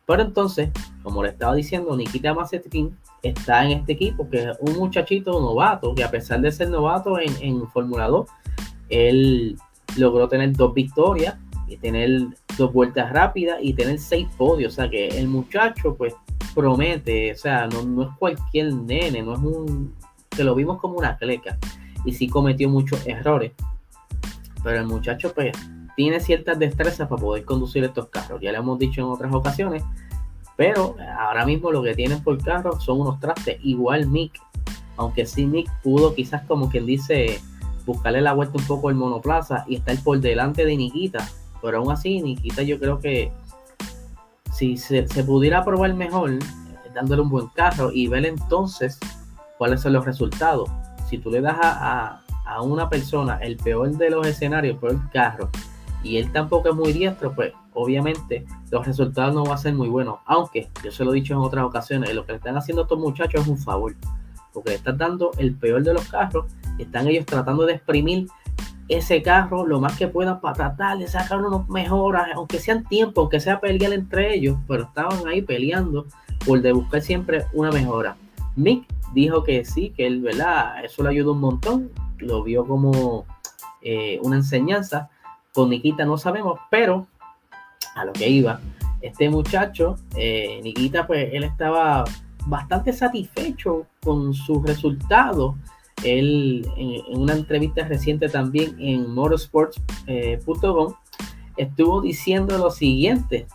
Pero 0.10 0.24
entonces, 0.24 0.72
como 1.04 1.22
le 1.22 1.30
estaba 1.30 1.54
diciendo, 1.54 1.96
Nikita 1.96 2.34
Mazepin 2.34 2.98
está 3.22 3.64
en 3.64 3.78
este 3.78 3.92
equipo, 3.94 4.28
que 4.28 4.40
es 4.40 4.58
un 4.60 4.76
muchachito 4.76 5.40
novato, 5.40 5.94
que 5.94 6.04
a 6.04 6.10
pesar 6.10 6.42
de 6.42 6.52
ser 6.52 6.72
novato 6.72 7.20
en, 7.20 7.32
en 7.42 7.68
Fórmula 7.68 8.08
2, 8.08 8.28
él 8.90 9.56
logró 9.98 10.28
tener 10.28 10.52
dos 10.54 10.74
victorias 10.74 11.38
y 11.68 11.78
tener 11.78 12.26
dos 12.58 12.74
vueltas 12.74 13.14
rápidas 13.14 13.60
y 13.62 13.74
tener 13.74 14.00
seis 14.00 14.28
podios. 14.36 14.74
O 14.74 14.76
sea 14.78 14.90
que 14.90 15.10
el 15.10 15.28
muchacho 15.28 15.94
pues 15.94 16.16
promete, 16.56 17.32
o 17.32 17.38
sea, 17.38 17.68
no, 17.68 17.84
no 17.84 18.02
es 18.02 18.10
cualquier 18.18 18.74
nene, 18.74 19.22
no 19.22 19.34
es 19.34 19.40
un... 19.42 19.94
que 20.32 20.44
lo 20.44 20.56
vimos 20.56 20.80
como 20.80 20.96
una 20.96 21.18
cleca 21.18 21.60
y 22.04 22.14
sí 22.14 22.28
cometió 22.28 22.68
muchos 22.68 23.06
errores. 23.06 23.52
Pero 24.64 24.80
el 24.80 24.88
muchacho 24.88 25.32
pues 25.36 25.52
tiene 26.00 26.22
ciertas 26.22 26.58
destrezas 26.58 27.10
para 27.10 27.22
poder 27.22 27.44
conducir 27.44 27.84
estos 27.84 28.08
carros. 28.08 28.40
Ya 28.40 28.54
le 28.54 28.58
hemos 28.58 28.80
dicho 28.80 29.02
en 29.02 29.08
otras 29.08 29.36
ocasiones. 29.36 29.84
Pero 30.56 30.96
ahora 31.20 31.46
mismo 31.46 31.74
lo 31.74 31.84
que 31.84 31.94
tienen 31.94 32.24
por 32.24 32.42
carro 32.42 32.80
son 32.80 33.02
unos 33.02 33.20
trastes. 33.20 33.60
Igual 33.66 34.08
Mick. 34.08 34.40
Aunque 34.96 35.26
sí 35.26 35.46
Mick 35.46 35.70
pudo 35.84 36.16
quizás 36.16 36.44
como 36.46 36.70
quien 36.70 36.86
dice 36.86 37.42
buscarle 37.86 38.22
la 38.22 38.32
vuelta 38.32 38.58
un 38.58 38.64
poco 38.64 38.90
el 38.90 38.96
monoplaza 38.96 39.66
y 39.68 39.76
estar 39.76 40.02
por 40.02 40.22
delante 40.22 40.64
de 40.64 40.78
Nikita. 40.78 41.28
Pero 41.62 41.80
aún 41.80 41.92
así 41.92 42.22
Nikita 42.22 42.62
yo 42.62 42.80
creo 42.80 43.02
que 43.02 43.34
si 44.54 44.78
se, 44.78 45.04
pudiera 45.26 45.66
probar 45.66 45.94
mejor 45.96 46.32
eh, 46.32 46.40
dándole 46.96 47.24
un 47.24 47.30
buen 47.30 47.48
carro 47.48 47.92
y 47.92 48.08
ver 48.08 48.26
entonces 48.26 48.98
cuáles 49.58 49.82
son 49.82 49.92
los 49.92 50.06
resultados. 50.06 50.70
Si 51.10 51.18
tú 51.18 51.30
le 51.30 51.42
das 51.42 51.58
a, 51.62 52.22
a 52.46 52.62
una 52.62 52.90
persona 52.90 53.38
el 53.42 53.58
peor 53.58 53.92
de 53.98 54.12
los 54.12 54.26
escenarios, 54.26 54.82
el 54.84 55.02
carro, 55.12 55.50
y 56.04 56.18
él 56.18 56.32
tampoco 56.32 56.70
es 56.70 56.76
muy 56.76 56.94
diestro, 56.94 57.34
pues 57.34 57.54
obviamente 57.74 58.46
los 58.72 58.86
resultados 58.86 59.34
no 59.34 59.44
van 59.44 59.54
a 59.54 59.58
ser 59.58 59.74
muy 59.74 59.90
buenos. 59.90 60.20
Aunque 60.26 60.70
yo 60.84 60.92
se 60.92 61.04
lo 61.04 61.12
he 61.12 61.16
dicho 61.16 61.34
en 61.34 61.40
otras 61.40 61.66
ocasiones, 61.66 62.14
lo 62.14 62.26
que 62.26 62.34
le 62.34 62.38
están 62.38 62.58
haciendo 62.58 62.82
a 62.82 62.86
estos 62.86 63.00
muchachos 63.00 63.42
es 63.42 63.48
un 63.48 63.58
favor. 63.58 63.96
Porque 64.54 64.72
le 64.72 64.76
están 64.78 64.98
dando 64.98 65.32
el 65.38 65.56
peor 65.56 65.84
de 65.84 65.94
los 65.94 66.08
carros 66.08 66.46
están 66.80 67.08
ellos 67.08 67.26
tratando 67.26 67.66
de 67.66 67.74
exprimir 67.74 68.28
ese 68.88 69.22
carro 69.22 69.68
lo 69.68 69.80
más 69.80 69.98
que 69.98 70.08
puedan 70.08 70.42
para 70.42 70.56
tratar 70.56 70.98
de 70.98 71.08
sacar 71.08 71.40
unos 71.42 71.70
mejoras, 71.70 72.28
aunque 72.34 72.60
sean 72.60 72.84
tiempo, 72.86 73.22
aunque 73.22 73.40
sea 73.40 73.60
pelear 73.60 73.94
entre 73.94 74.34
ellos, 74.34 74.58
pero 74.68 74.84
estaban 74.84 75.28
ahí 75.28 75.42
peleando 75.42 76.08
por 76.46 76.62
buscar 76.74 77.02
siempre 77.02 77.46
una 77.54 77.72
mejora. 77.72 78.18
Mick 78.56 78.86
dijo 79.14 79.44
que 79.44 79.64
sí, 79.64 79.92
que 79.96 80.08
él, 80.08 80.22
¿verdad? 80.22 80.84
Eso 80.84 81.04
le 81.04 81.10
ayudó 81.10 81.34
un 81.34 81.42
montón, 81.42 81.92
lo 82.18 82.44
vio 82.44 82.66
como 82.66 83.26
eh, 83.82 84.20
una 84.24 84.38
enseñanza 84.38 85.10
con 85.54 85.70
Nikita 85.70 86.06
no 86.06 86.18
sabemos, 86.18 86.60
pero 86.70 87.08
a 87.96 88.06
lo 88.06 88.14
que 88.14 88.30
iba, 88.30 88.60
este 89.02 89.30
muchacho, 89.30 89.96
eh, 90.16 90.60
Nikita, 90.64 91.08
pues 91.08 91.30
él 91.34 91.44
estaba 91.44 92.04
bastante 92.46 92.94
satisfecho 92.94 93.86
con 94.04 94.34
sus 94.34 94.64
resultados. 94.64 95.56
Él, 96.04 96.66
en, 96.78 97.18
una 97.18 97.34
entrevista 97.34 97.88
reciente 97.88 98.30
también 98.30 98.76
en 98.80 99.10
motorsports.com, 99.14 99.84
eh, 100.08 100.40
estuvo 101.58 102.02
diciendo 102.02 102.58
lo 102.58 102.72
siguiente. 102.72 103.48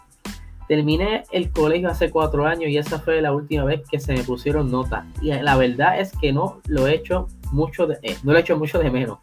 Terminé 0.66 1.24
el 1.30 1.50
colegio 1.50 1.90
hace 1.90 2.10
cuatro 2.10 2.46
años 2.46 2.70
y 2.70 2.78
esa 2.78 2.98
fue 2.98 3.20
la 3.20 3.34
última 3.34 3.64
vez 3.64 3.82
que 3.90 4.00
se 4.00 4.14
me 4.14 4.22
pusieron 4.24 4.70
notas. 4.70 5.04
Y 5.20 5.28
la 5.28 5.56
verdad 5.56 6.00
es 6.00 6.12
que 6.12 6.32
no 6.32 6.60
lo 6.68 6.86
he 6.86 6.94
hecho 6.94 7.28
mucho 7.52 7.86
de, 7.86 7.98
eh, 8.02 8.16
no 8.22 8.32
lo 8.32 8.38
he 8.38 8.40
hecho 8.40 8.58
mucho 8.58 8.78
de 8.78 8.90
menos. 8.90 9.18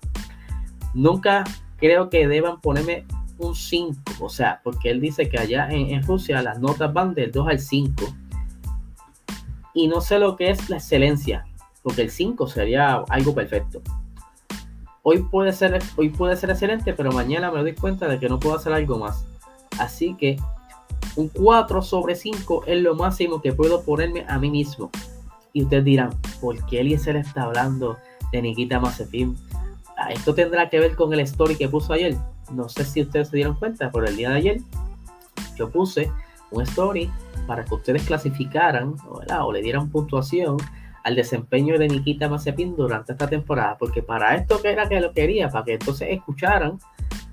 Nunca 0.94 1.44
creo 1.82 2.10
que 2.10 2.28
deban 2.28 2.62
ponerme 2.62 3.06
un 3.40 3.56
5, 3.56 4.00
o 4.20 4.30
sea, 4.30 4.62
porque 4.64 4.92
él 4.92 5.02
dice 5.02 5.28
que 5.28 5.40
allá 5.40 5.68
en, 5.70 6.02
Rusia 6.04 6.42
las 6.44 6.60
notas 6.60 6.94
van 6.94 7.16
del 7.16 7.32
2 7.32 7.48
al 7.48 7.60
5. 7.60 8.06
Y 9.74 9.88
no 9.88 10.00
sé 10.00 10.20
lo 10.20 10.36
que 10.38 10.52
es 10.52 10.70
la 10.70 10.78
excelencia. 10.78 11.46
porque 11.84 12.04
el 12.04 12.12
5 12.12 12.48
sería 12.48 13.04
algo 13.10 13.34
perfecto. 13.34 13.82
Hoy 15.02 15.24
puede, 15.24 15.52
ser, 15.52 15.82
hoy 15.98 16.10
puede 16.10 16.38
ser 16.38 16.52
excelente, 16.52 16.94
pero 16.94 17.12
mañana 17.12 17.50
me 17.50 17.60
doy 17.60 17.74
cuenta 17.74 18.08
de 18.08 18.20
que 18.20 18.30
no 18.30 18.40
puedo 18.40 18.56
hacer 18.56 18.72
algo 18.72 19.00
más. 19.00 19.26
Así 19.80 20.14
que 20.14 20.38
un 21.16 21.28
4 21.30 21.82
sobre 21.82 22.16
5 22.16 22.66
es 22.68 22.80
lo 22.84 22.94
máximo 22.94 23.42
que 23.42 23.52
puedo 23.52 23.82
ponerme 23.84 24.26
a 24.28 24.38
mí 24.38 24.52
mismo. 24.52 24.92
Y 25.54 25.64
ustedes 25.64 25.84
dirán, 25.84 26.12
¿por 26.40 26.64
qué 26.68 26.82
Eliezer 26.82 27.16
está 27.16 27.44
hablando 27.44 27.98
de 28.32 28.44
Nikita 28.44 28.80
Mazepin? 28.80 29.36
Esto 30.12 30.34
tendrá 30.34 30.70
que 30.70 30.80
ver 30.80 30.96
con 30.96 31.14
el 31.14 31.20
story 31.22 31.56
que 31.56 31.70
puso 31.70 31.94
ayer. 31.94 32.16
No 32.52 32.70
sé 32.70 32.86
si 32.86 33.02
ustedes 33.02 33.30
se 33.30 33.38
dieron 33.38 33.56
cuenta, 33.56 33.92
pero 33.92 34.06
el 34.06 34.16
día 34.16 34.30
de 34.30 34.36
ayer 34.36 34.62
yo 35.56 35.70
puse 35.70 36.12
un 36.52 36.62
story 36.64 37.10
para 37.48 37.64
que 37.64 37.74
ustedes 37.74 38.04
clasificaran 38.04 38.96
o 39.08 39.52
le 39.52 39.62
dieran 39.62 39.90
puntuación 39.90 40.58
al 41.04 41.16
desempeño 41.16 41.78
de 41.80 41.88
Nikita 41.88 42.30
Mazepin 42.30 42.76
durante 42.76 43.14
esta 43.14 43.28
temporada, 43.28 43.78
porque 43.78 44.04
para 44.04 44.36
esto 44.36 44.62
que 44.62 44.72
era 44.72 44.88
que 44.88 45.00
lo 45.00 45.14
quería, 45.14 45.50
para 45.50 45.66
que 45.66 45.74
entonces 45.74 46.10
escucharan 46.12 46.78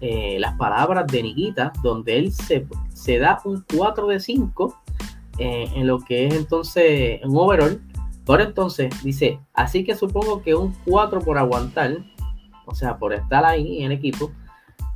eh, 0.00 0.36
las 0.38 0.56
palabras 0.56 1.06
de 1.06 1.22
Nikita, 1.22 1.72
donde 1.82 2.18
él 2.18 2.32
se, 2.32 2.66
se 2.94 3.18
da 3.18 3.40
un 3.44 3.64
4 3.76 4.06
de 4.06 4.20
5 4.20 4.82
eh, 5.38 5.70
en 5.74 5.86
lo 5.86 5.98
que 6.00 6.26
es 6.26 6.34
entonces 6.34 7.20
un 7.24 7.36
overall. 7.36 7.80
Por 8.24 8.40
entonces 8.40 8.90
dice, 9.02 9.38
así 9.54 9.84
que 9.84 9.94
supongo 9.94 10.42
que 10.42 10.54
un 10.54 10.74
4 10.84 11.20
por 11.20 11.38
aguantar, 11.38 11.98
o 12.68 12.74
sea, 12.74 12.98
por 12.98 13.14
estar 13.14 13.44
ahí 13.44 13.78
en 13.78 13.86
el 13.86 13.92
equipo, 13.92 14.30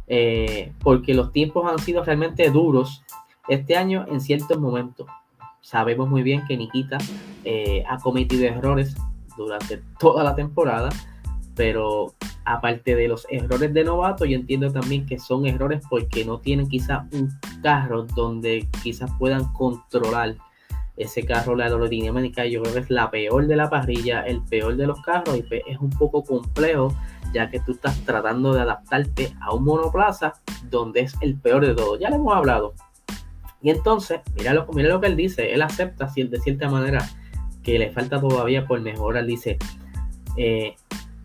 eh, 0.06 0.72
porque 0.80 1.14
los 1.14 1.32
tiempos 1.32 1.70
han 1.70 1.78
sido 1.78 2.04
realmente 2.04 2.50
duros 2.50 3.02
este 3.48 3.76
año 3.76 4.04
en 4.08 4.20
ciertos 4.20 4.58
momentos. 4.58 5.06
Sabemos 5.62 6.08
muy 6.08 6.22
bien 6.22 6.44
que 6.46 6.56
Nikita 6.56 6.98
eh, 7.44 7.82
ha 7.88 7.98
cometido 7.98 8.44
errores 8.44 8.94
durante 9.36 9.82
toda 9.98 10.22
la 10.22 10.34
temporada, 10.34 10.90
pero 11.54 12.14
aparte 12.44 12.94
de 12.94 13.08
los 13.08 13.26
errores 13.30 13.72
de 13.72 13.84
novato, 13.84 14.24
yo 14.24 14.36
entiendo 14.36 14.70
también 14.70 15.06
que 15.06 15.18
son 15.18 15.46
errores 15.46 15.82
porque 15.88 16.24
no 16.24 16.40
tienen 16.40 16.68
quizás 16.68 17.04
un 17.12 17.30
carro 17.62 18.04
donde 18.04 18.68
quizás 18.82 19.10
puedan 19.18 19.50
controlar 19.52 20.36
ese 20.96 21.24
carro, 21.24 21.56
la 21.56 21.64
aerodinámica, 21.64 22.44
yo 22.46 22.62
creo 22.62 22.74
que 22.74 22.80
es 22.80 22.90
la 22.90 23.10
peor 23.10 23.46
de 23.46 23.56
la 23.56 23.70
parrilla, 23.70 24.22
el 24.22 24.42
peor 24.42 24.76
de 24.76 24.86
los 24.86 25.00
carros 25.00 25.36
y 25.36 25.42
pues, 25.42 25.62
es 25.66 25.78
un 25.78 25.90
poco 25.90 26.22
complejo 26.22 26.94
ya 27.32 27.48
que 27.50 27.60
tú 27.60 27.72
estás 27.72 27.98
tratando 28.04 28.52
de 28.52 28.60
adaptarte 28.60 29.34
a 29.40 29.54
un 29.54 29.64
monoplaza 29.64 30.34
donde 30.70 31.00
es 31.00 31.14
el 31.20 31.36
peor 31.36 31.66
de 31.66 31.74
todo. 31.74 31.98
Ya 31.98 32.10
lo 32.10 32.16
hemos 32.16 32.34
hablado. 32.34 32.74
Y 33.62 33.70
entonces, 33.70 34.20
mira 34.36 34.52
lo, 34.52 34.66
mira 34.74 34.88
lo 34.88 35.00
que 35.00 35.06
él 35.06 35.16
dice, 35.16 35.54
él 35.54 35.62
acepta 35.62 36.10
de 36.14 36.40
cierta 36.40 36.68
manera 36.68 37.08
que 37.62 37.78
le 37.78 37.90
falta 37.90 38.20
todavía 38.20 38.66
por 38.66 38.80
mejorar. 38.80 39.24
Dice, 39.24 39.56
eh, 40.36 40.74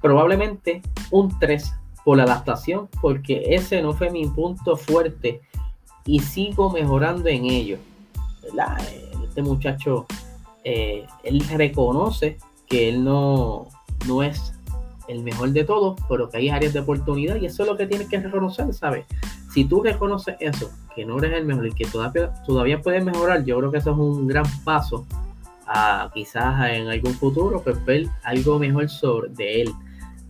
probablemente 0.02 0.82
un 1.12 1.38
3 1.40 1.74
por 2.06 2.18
la 2.18 2.24
adaptación, 2.24 2.88
porque 3.02 3.56
ese 3.56 3.82
no 3.82 3.94
fue 3.94 4.12
mi 4.12 4.28
punto 4.28 4.78
fuerte 4.78 5.42
y 6.06 6.20
sigo 6.20 6.70
mejorando 6.70 7.28
en 7.28 7.46
ello. 7.46 7.80
Este 9.38 9.48
muchacho, 9.48 10.08
eh, 10.64 11.06
él 11.22 11.44
reconoce 11.48 12.40
que 12.66 12.90
él 12.90 13.04
no, 13.04 13.68
no 14.08 14.24
es 14.24 14.52
el 15.08 15.22
mejor 15.22 15.52
de 15.52 15.64
todos, 15.64 15.96
pero 16.10 16.28
que 16.28 16.38
hay 16.38 16.50
áreas 16.50 16.74
de 16.74 16.80
oportunidad 16.80 17.36
y 17.36 17.46
eso 17.46 17.62
es 17.62 17.70
lo 17.70 17.78
que 17.78 17.86
tienes 17.86 18.08
que 18.08 18.20
reconocer, 18.20 18.74
¿sabes? 18.74 19.06
Si 19.54 19.66
tú 19.66 19.84
reconoces 19.84 20.38
eso, 20.40 20.72
que 20.96 21.06
no 21.06 21.20
eres 21.20 21.34
el 21.34 21.46
mejor 21.46 21.68
y 21.68 21.72
que 21.72 21.86
todavía, 21.86 22.34
todavía 22.48 22.82
puedes 22.82 23.06
mejorar, 23.06 23.46
yo 23.46 23.60
creo 23.60 23.70
que 23.70 23.78
eso 23.78 23.92
es 23.92 23.98
un 24.00 24.26
gran 24.26 24.46
paso 24.64 25.06
a 25.68 26.10
quizás 26.16 26.72
en 26.72 26.88
algún 26.88 27.14
futuro 27.14 27.62
pues 27.62 27.86
ver 27.86 28.08
algo 28.24 28.58
mejor 28.58 28.90
sobre 28.90 29.30
de 29.30 29.62
él. 29.62 29.74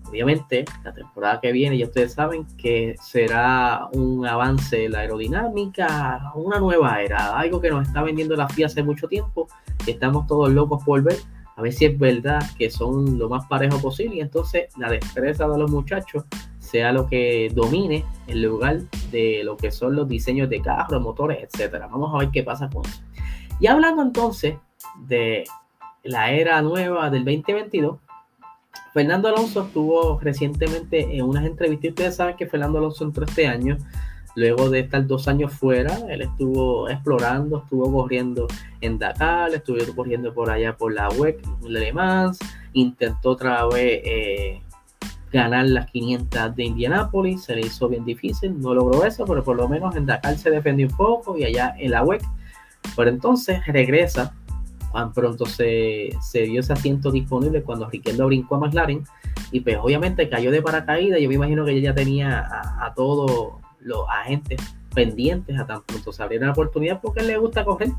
Obviamente, 0.09 0.65
la 0.83 0.93
temporada 0.93 1.39
que 1.41 1.51
viene, 1.51 1.77
ya 1.77 1.85
ustedes 1.85 2.13
saben 2.13 2.45
que 2.57 2.95
será 3.01 3.87
un 3.93 4.25
avance 4.25 4.77
de 4.77 4.89
la 4.89 4.99
aerodinámica, 4.99 6.31
una 6.35 6.59
nueva 6.59 7.01
era, 7.01 7.37
algo 7.37 7.59
que 7.59 7.69
nos 7.69 7.87
está 7.87 8.03
vendiendo 8.03 8.35
la 8.35 8.47
FIA 8.47 8.67
hace 8.67 8.83
mucho 8.83 9.07
tiempo, 9.07 9.47
que 9.83 9.91
estamos 9.91 10.27
todos 10.27 10.49
locos 10.51 10.83
por 10.83 11.03
ver 11.03 11.17
a 11.57 11.61
ver 11.63 11.73
si 11.73 11.85
es 11.85 11.97
verdad 11.97 12.39
que 12.55 12.69
son 12.69 13.17
lo 13.17 13.29
más 13.29 13.47
parejo 13.47 13.81
posible 13.81 14.17
y 14.17 14.19
entonces 14.19 14.67
la 14.77 14.91
destreza 14.91 15.47
de 15.47 15.57
los 15.57 15.71
muchachos 15.71 16.23
sea 16.59 16.91
lo 16.91 17.07
que 17.07 17.51
domine 17.51 18.05
en 18.27 18.43
lugar 18.43 18.81
de 19.11 19.41
lo 19.43 19.57
que 19.57 19.71
son 19.71 19.95
los 19.95 20.07
diseños 20.07 20.49
de 20.49 20.61
carros, 20.61 21.01
motores, 21.01 21.39
etcétera. 21.41 21.87
Vamos 21.87 22.13
a 22.13 22.19
ver 22.19 22.29
qué 22.29 22.43
pasa 22.43 22.69
con 22.69 22.85
eso. 22.85 23.01
Y 23.59 23.65
hablando 23.65 24.03
entonces 24.03 24.55
de 25.07 25.45
la 26.03 26.31
era 26.31 26.61
nueva 26.61 27.09
del 27.09 27.25
2022, 27.25 27.97
Fernando 28.97 29.27
Alonso 29.27 29.65
estuvo 29.67 30.19
recientemente 30.19 31.15
en 31.15 31.23
unas 31.23 31.45
entrevistas. 31.45 31.89
Ustedes 31.89 32.15
saben 32.15 32.35
que 32.35 32.47
Fernando 32.47 32.79
Alonso 32.79 33.03
entró 33.05 33.25
este 33.25 33.45
año 33.45 33.77
Luego 34.37 34.69
de 34.69 34.81
estar 34.81 35.07
dos 35.07 35.27
años 35.27 35.51
fuera, 35.51 35.97
él 36.09 36.21
estuvo 36.21 36.87
explorando, 36.89 37.57
estuvo 37.57 37.91
corriendo 37.91 38.47
en 38.81 38.99
Dakar, 38.99 39.51
estuvo 39.51 39.79
corriendo 39.95 40.31
por 40.31 40.51
allá 40.51 40.77
por 40.77 40.93
la 40.93 41.09
WEC, 41.09 41.39
Le 41.63 41.91
Mans, 41.91 42.37
intentó 42.73 43.31
otra 43.31 43.65
vez 43.65 43.99
eh, 44.05 44.61
ganar 45.31 45.65
las 45.65 45.89
500 45.89 46.55
de 46.55 46.65
Indianápolis, 46.65 47.45
se 47.45 47.55
le 47.55 47.61
hizo 47.61 47.89
bien 47.89 48.05
difícil, 48.05 48.61
no 48.61 48.75
logró 48.75 49.03
eso, 49.05 49.25
pero 49.25 49.43
por 49.43 49.57
lo 49.57 49.67
menos 49.67 49.95
en 49.95 50.05
Dakar 50.05 50.37
se 50.37 50.51
defendió 50.51 50.85
un 50.85 50.95
poco 50.95 51.35
y 51.35 51.43
allá 51.43 51.73
en 51.79 51.89
la 51.89 52.03
WEC. 52.03 52.21
Pero 52.95 53.09
entonces 53.09 53.65
regresa, 53.65 54.35
tan 54.93 55.13
pronto 55.13 55.45
se, 55.45 56.09
se 56.21 56.43
dio 56.43 56.61
ese 56.61 56.73
asiento 56.73 57.11
disponible 57.11 57.63
cuando 57.63 57.89
Riquelme 57.89 58.25
brincó 58.25 58.55
a 58.55 58.59
McLaren 58.59 59.03
y 59.51 59.59
pues 59.61 59.77
obviamente 59.81 60.29
cayó 60.29 60.51
de 60.51 60.61
paracaídas, 60.61 61.19
yo 61.19 61.29
me 61.29 61.35
imagino 61.35 61.65
que 61.65 61.71
ella 61.71 61.91
ya 61.91 61.95
tenía 61.95 62.39
a, 62.39 62.85
a 62.85 62.93
todo 62.93 63.59
los 63.79 64.05
agentes 64.09 64.61
pendientes 64.97 65.59
a 65.59 65.67
tan 65.67 65.83
pronto 65.83 66.11
se 66.11 66.23
abriera 66.23 66.47
la 66.47 66.53
oportunidad 66.53 66.99
porque 66.99 67.21
le 67.21 67.37
gusta 67.37 67.63
correr. 67.63 67.89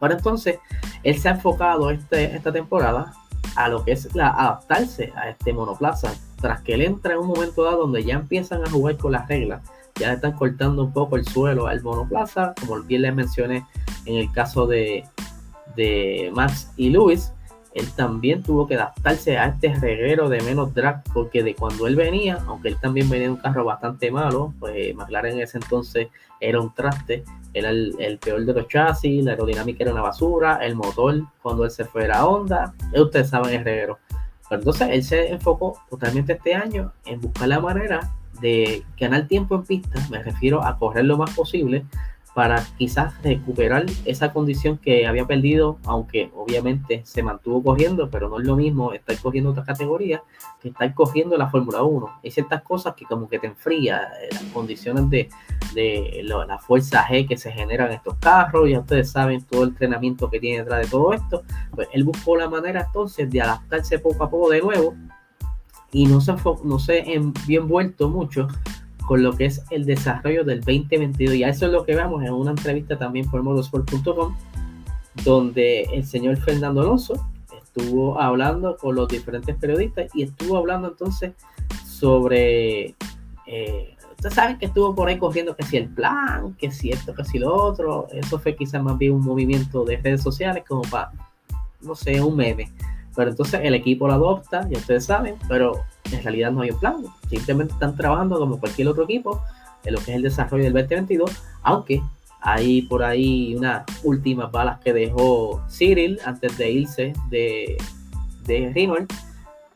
Ahora 0.00 0.14
entonces, 0.14 0.58
él 1.02 1.18
se 1.18 1.28
ha 1.28 1.32
enfocado 1.32 1.90
este, 1.90 2.34
esta 2.34 2.50
temporada 2.50 3.12
a 3.54 3.68
lo 3.68 3.84
que 3.84 3.92
es 3.92 4.14
la, 4.14 4.28
adaptarse 4.28 5.12
a 5.14 5.28
este 5.28 5.52
monoplaza. 5.52 6.12
Tras 6.40 6.62
que 6.62 6.72
él 6.72 6.80
entra 6.80 7.12
en 7.12 7.18
un 7.18 7.26
momento 7.26 7.64
dado 7.64 7.82
donde 7.82 8.02
ya 8.02 8.14
empiezan 8.14 8.64
a 8.64 8.70
jugar 8.70 8.96
con 8.96 9.12
las 9.12 9.28
reglas, 9.28 9.60
ya 9.96 10.14
están 10.14 10.32
cortando 10.32 10.84
un 10.84 10.92
poco 10.94 11.16
el 11.16 11.26
suelo 11.26 11.66
al 11.66 11.82
monoplaza, 11.82 12.54
como 12.58 12.80
bien 12.80 13.02
les 13.02 13.14
mencioné 13.14 13.66
en 14.06 14.16
el 14.16 14.32
caso 14.32 14.66
de, 14.66 15.04
de 15.76 16.30
Max 16.34 16.72
y 16.76 16.90
Luis, 16.90 17.32
él 17.74 17.86
también 17.94 18.42
tuvo 18.42 18.66
que 18.66 18.74
adaptarse 18.74 19.38
a 19.38 19.46
este 19.46 19.72
reguero 19.74 20.28
de 20.28 20.40
menos 20.42 20.74
drag, 20.74 21.02
porque 21.12 21.42
de 21.42 21.54
cuando 21.54 21.86
él 21.86 21.94
venía, 21.94 22.38
aunque 22.46 22.68
él 22.68 22.76
también 22.80 23.08
venía 23.08 23.26
en 23.26 23.32
un 23.32 23.38
carro 23.38 23.64
bastante 23.64 24.10
malo, 24.10 24.52
pues 24.58 24.94
McLaren 24.94 25.36
en 25.36 25.42
ese 25.42 25.58
entonces 25.58 26.08
era 26.40 26.60
un 26.60 26.74
traste, 26.74 27.22
era 27.54 27.70
el, 27.70 28.18
peor 28.20 28.44
de 28.44 28.54
los 28.54 28.68
chasis, 28.68 29.24
la 29.24 29.32
aerodinámica 29.32 29.84
era 29.84 29.92
una 29.92 30.02
basura, 30.02 30.58
el 30.62 30.74
motor 30.74 31.22
cuando 31.42 31.64
él 31.64 31.70
se 31.70 31.84
fue 31.84 32.04
era 32.04 32.26
Honda, 32.26 32.74
ustedes 32.94 33.28
saben 33.28 33.54
el 33.54 33.64
reguero. 33.64 33.98
Pero 34.48 34.62
entonces 34.62 34.88
él 34.90 35.04
se 35.04 35.28
enfocó 35.28 35.78
totalmente 35.88 36.32
este 36.32 36.54
año 36.54 36.92
en 37.04 37.20
buscar 37.20 37.46
la 37.46 37.60
manera 37.60 38.12
de 38.40 38.84
ganar 38.98 39.28
tiempo 39.28 39.54
en 39.54 39.62
pista, 39.62 40.00
me 40.10 40.22
refiero 40.22 40.64
a 40.64 40.76
correr 40.76 41.04
lo 41.04 41.16
más 41.18 41.34
posible, 41.34 41.84
para 42.34 42.64
quizás 42.78 43.20
recuperar 43.22 43.86
esa 44.04 44.32
condición 44.32 44.78
que 44.78 45.06
había 45.06 45.26
perdido, 45.26 45.78
aunque 45.84 46.30
obviamente 46.36 47.02
se 47.04 47.22
mantuvo 47.22 47.62
corriendo, 47.62 48.08
pero 48.08 48.28
no 48.28 48.38
es 48.38 48.46
lo 48.46 48.56
mismo 48.56 48.92
estar 48.92 49.18
corriendo 49.18 49.50
otra 49.50 49.64
categoría 49.64 50.22
que 50.60 50.68
estar 50.68 50.94
corriendo 50.94 51.36
la 51.36 51.50
Fórmula 51.50 51.82
1. 51.82 52.20
Hay 52.22 52.30
ciertas 52.30 52.62
cosas 52.62 52.94
que 52.94 53.04
como 53.04 53.28
que 53.28 53.38
te 53.38 53.48
enfría, 53.48 54.10
eh, 54.22 54.28
las 54.32 54.44
condiciones 54.44 55.10
de, 55.10 55.28
de 55.74 56.22
la 56.22 56.58
fuerza 56.58 57.04
G 57.04 57.26
que 57.26 57.36
se 57.36 57.50
generan 57.50 57.88
en 57.88 57.94
estos 57.94 58.14
carros, 58.16 58.68
ya 58.68 58.80
ustedes 58.80 59.10
saben 59.10 59.42
todo 59.42 59.64
el 59.64 59.70
entrenamiento 59.70 60.30
que 60.30 60.38
tiene 60.38 60.58
detrás 60.58 60.84
de 60.84 60.90
todo 60.90 61.12
esto, 61.12 61.42
pues 61.74 61.88
él 61.92 62.04
buscó 62.04 62.36
la 62.36 62.48
manera 62.48 62.82
entonces 62.86 63.28
de 63.30 63.40
adaptarse 63.40 63.98
poco 63.98 64.24
a 64.24 64.30
poco 64.30 64.50
de 64.50 64.60
nuevo 64.60 64.94
y 65.92 66.06
no 66.06 66.20
se, 66.20 66.34
no 66.64 66.78
se 66.78 67.04
vio 67.46 67.62
envuelto 67.62 68.08
mucho 68.08 68.46
con 69.10 69.24
lo 69.24 69.32
que 69.32 69.46
es 69.46 69.64
el 69.70 69.86
desarrollo 69.86 70.44
del 70.44 70.60
2022. 70.60 71.34
Y 71.34 71.42
a 71.42 71.48
eso 71.48 71.66
es 71.66 71.72
lo 71.72 71.84
que 71.84 71.96
vemos 71.96 72.22
en 72.22 72.32
una 72.32 72.52
entrevista 72.52 72.96
también 72.96 73.28
por 73.28 73.42
modosport.com, 73.42 74.36
donde 75.24 75.82
el 75.92 76.06
señor 76.06 76.36
Fernando 76.36 76.82
Alonso 76.82 77.14
estuvo 77.60 78.20
hablando 78.20 78.76
con 78.76 78.94
los 78.94 79.08
diferentes 79.08 79.56
periodistas 79.56 80.14
y 80.14 80.22
estuvo 80.22 80.56
hablando 80.56 80.86
entonces 80.86 81.32
sobre... 81.84 82.94
Eh, 83.48 83.96
ustedes 84.12 84.32
saben 84.32 84.58
que 84.58 84.66
estuvo 84.66 84.94
por 84.94 85.08
ahí 85.08 85.18
corriendo 85.18 85.56
que 85.56 85.64
si 85.64 85.78
el 85.78 85.88
plan, 85.88 86.54
que 86.54 86.70
si 86.70 86.90
esto, 86.90 87.12
que 87.12 87.24
si 87.24 87.40
lo 87.40 87.52
otro. 87.52 88.06
Eso 88.12 88.38
fue 88.38 88.54
quizás 88.54 88.80
más 88.80 88.96
bien 88.96 89.14
un 89.14 89.24
movimiento 89.24 89.84
de 89.84 89.96
redes 89.96 90.22
sociales 90.22 90.62
como 90.68 90.82
para, 90.82 91.10
no 91.80 91.96
sé, 91.96 92.20
un 92.20 92.36
meme. 92.36 92.70
Pero 93.16 93.30
entonces 93.30 93.60
el 93.64 93.74
equipo 93.74 94.06
lo 94.06 94.12
adopta, 94.14 94.68
ya 94.70 94.78
ustedes 94.78 95.04
saben, 95.04 95.34
pero 95.48 95.80
en 96.12 96.22
realidad 96.22 96.52
no 96.52 96.62
hay 96.62 96.70
un 96.70 96.78
plan. 96.78 96.96
Simplemente 97.28 97.72
están 97.72 97.96
trabajando 97.96 98.38
como 98.38 98.58
cualquier 98.58 98.88
otro 98.88 99.04
equipo 99.04 99.42
en 99.84 99.94
lo 99.94 100.00
que 100.00 100.10
es 100.10 100.16
el 100.16 100.22
desarrollo 100.22 100.64
del 100.64 100.72
2022, 100.74 101.30
aunque 101.62 102.02
hay 102.40 102.82
por 102.82 103.02
ahí 103.02 103.54
unas 103.54 103.84
últimas 104.02 104.50
balas 104.50 104.80
que 104.80 104.92
dejó 104.92 105.62
Cyril 105.68 106.18
antes 106.24 106.56
de 106.56 106.70
irse 106.70 107.12
de, 107.28 107.76
de 108.46 108.72
Renault 108.74 109.12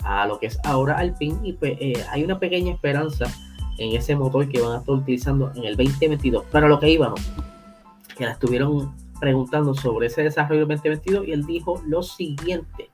a 0.03 0.27
lo 0.27 0.39
que 0.39 0.47
es 0.47 0.59
ahora 0.65 0.99
Alpine 0.99 1.39
y 1.43 1.55
pues 1.55 1.77
eh, 1.81 2.05
hay 2.11 2.25
una 2.25 2.39
pequeña 2.39 2.73
esperanza 2.73 3.27
en 3.79 3.97
ese 3.97 4.15
motor 4.15 4.49
que 4.49 4.61
van 4.61 4.73
a 4.73 4.79
estar 4.79 4.95
utilizando 4.95 5.51
en 5.55 5.65
el 5.65 5.77
2022. 5.77 6.45
Pero 6.53 6.69
lo 6.69 6.79
que 6.79 6.91
íbamos, 6.91 7.21
que 8.17 8.25
la 8.25 8.33
estuvieron 8.33 8.95
preguntando 9.19 9.75
sobre 9.75 10.07
ese 10.07 10.23
desarrollo 10.23 10.67
del 10.67 10.77
2022 10.77 11.29
y 11.29 11.33
él 11.33 11.45
dijo 11.45 11.83
lo 11.87 12.03
siguiente. 12.03 12.91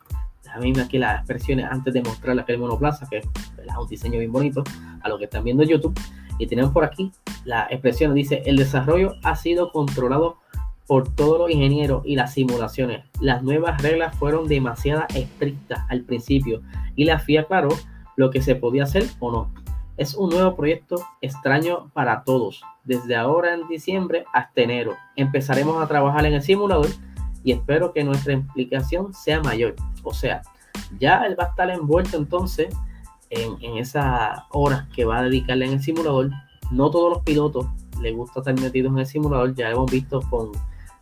Déjame 0.54 0.82
aquí 0.82 0.98
las 0.98 1.18
expresiones 1.18 1.66
antes 1.70 1.94
de 1.94 2.02
mostrarle 2.02 2.42
aquel 2.42 2.58
monoplaza, 2.58 3.06
que 3.08 3.18
es 3.18 3.26
un 3.78 3.88
diseño 3.88 4.18
bien 4.18 4.32
bonito, 4.32 4.64
a 5.02 5.08
lo 5.08 5.18
que 5.18 5.24
están 5.24 5.44
viendo 5.44 5.62
en 5.62 5.68
YouTube. 5.68 5.98
Y 6.38 6.46
tenemos 6.46 6.72
por 6.72 6.84
aquí 6.84 7.12
la 7.44 7.66
expresión, 7.70 8.14
dice, 8.14 8.42
el 8.46 8.56
desarrollo 8.56 9.14
ha 9.22 9.36
sido 9.36 9.70
controlado 9.70 10.38
por 10.86 11.14
todos 11.14 11.38
los 11.38 11.50
ingenieros 11.50 12.02
y 12.04 12.16
las 12.16 12.34
simulaciones. 12.34 13.04
Las 13.20 13.42
nuevas 13.44 13.80
reglas 13.80 14.16
fueron 14.16 14.48
demasiado 14.48 15.04
estrictas 15.14 15.84
al 15.88 16.02
principio 16.02 16.62
y 16.96 17.04
la 17.04 17.20
FIA 17.20 17.42
aclaró 17.42 17.68
lo 18.16 18.30
que 18.30 18.42
se 18.42 18.56
podía 18.56 18.84
hacer 18.84 19.04
o 19.20 19.30
no. 19.30 19.52
Es 19.96 20.14
un 20.14 20.30
nuevo 20.30 20.56
proyecto 20.56 20.96
extraño 21.20 21.90
para 21.92 22.24
todos. 22.24 22.62
Desde 22.82 23.14
ahora 23.14 23.54
en 23.54 23.68
diciembre 23.68 24.24
hasta 24.32 24.62
enero 24.62 24.96
empezaremos 25.14 25.80
a 25.80 25.86
trabajar 25.86 26.26
en 26.26 26.34
el 26.34 26.42
simulador 26.42 26.88
y 27.44 27.52
espero 27.52 27.92
que 27.92 28.04
nuestra 28.04 28.32
implicación 28.32 29.14
sea 29.14 29.40
mayor. 29.40 29.74
O 30.02 30.12
sea, 30.12 30.42
ya 30.98 31.24
él 31.24 31.36
va 31.38 31.44
a 31.44 31.48
estar 31.48 31.70
envuelto 31.70 32.16
entonces 32.16 32.74
en, 33.30 33.56
en 33.62 33.78
esas 33.78 34.38
horas 34.50 34.86
que 34.94 35.04
va 35.04 35.18
a 35.18 35.22
dedicarle 35.22 35.66
en 35.66 35.72
el 35.74 35.82
simulador. 35.82 36.30
No 36.70 36.90
todos 36.90 37.10
los 37.10 37.22
pilotos 37.24 37.66
les 38.00 38.14
gusta 38.14 38.40
estar 38.40 38.58
metidos 38.60 38.92
en 38.92 38.98
el 38.98 39.06
simulador. 39.06 39.54
Ya 39.54 39.70
hemos 39.70 39.90
visto 39.90 40.20
con 40.30 40.52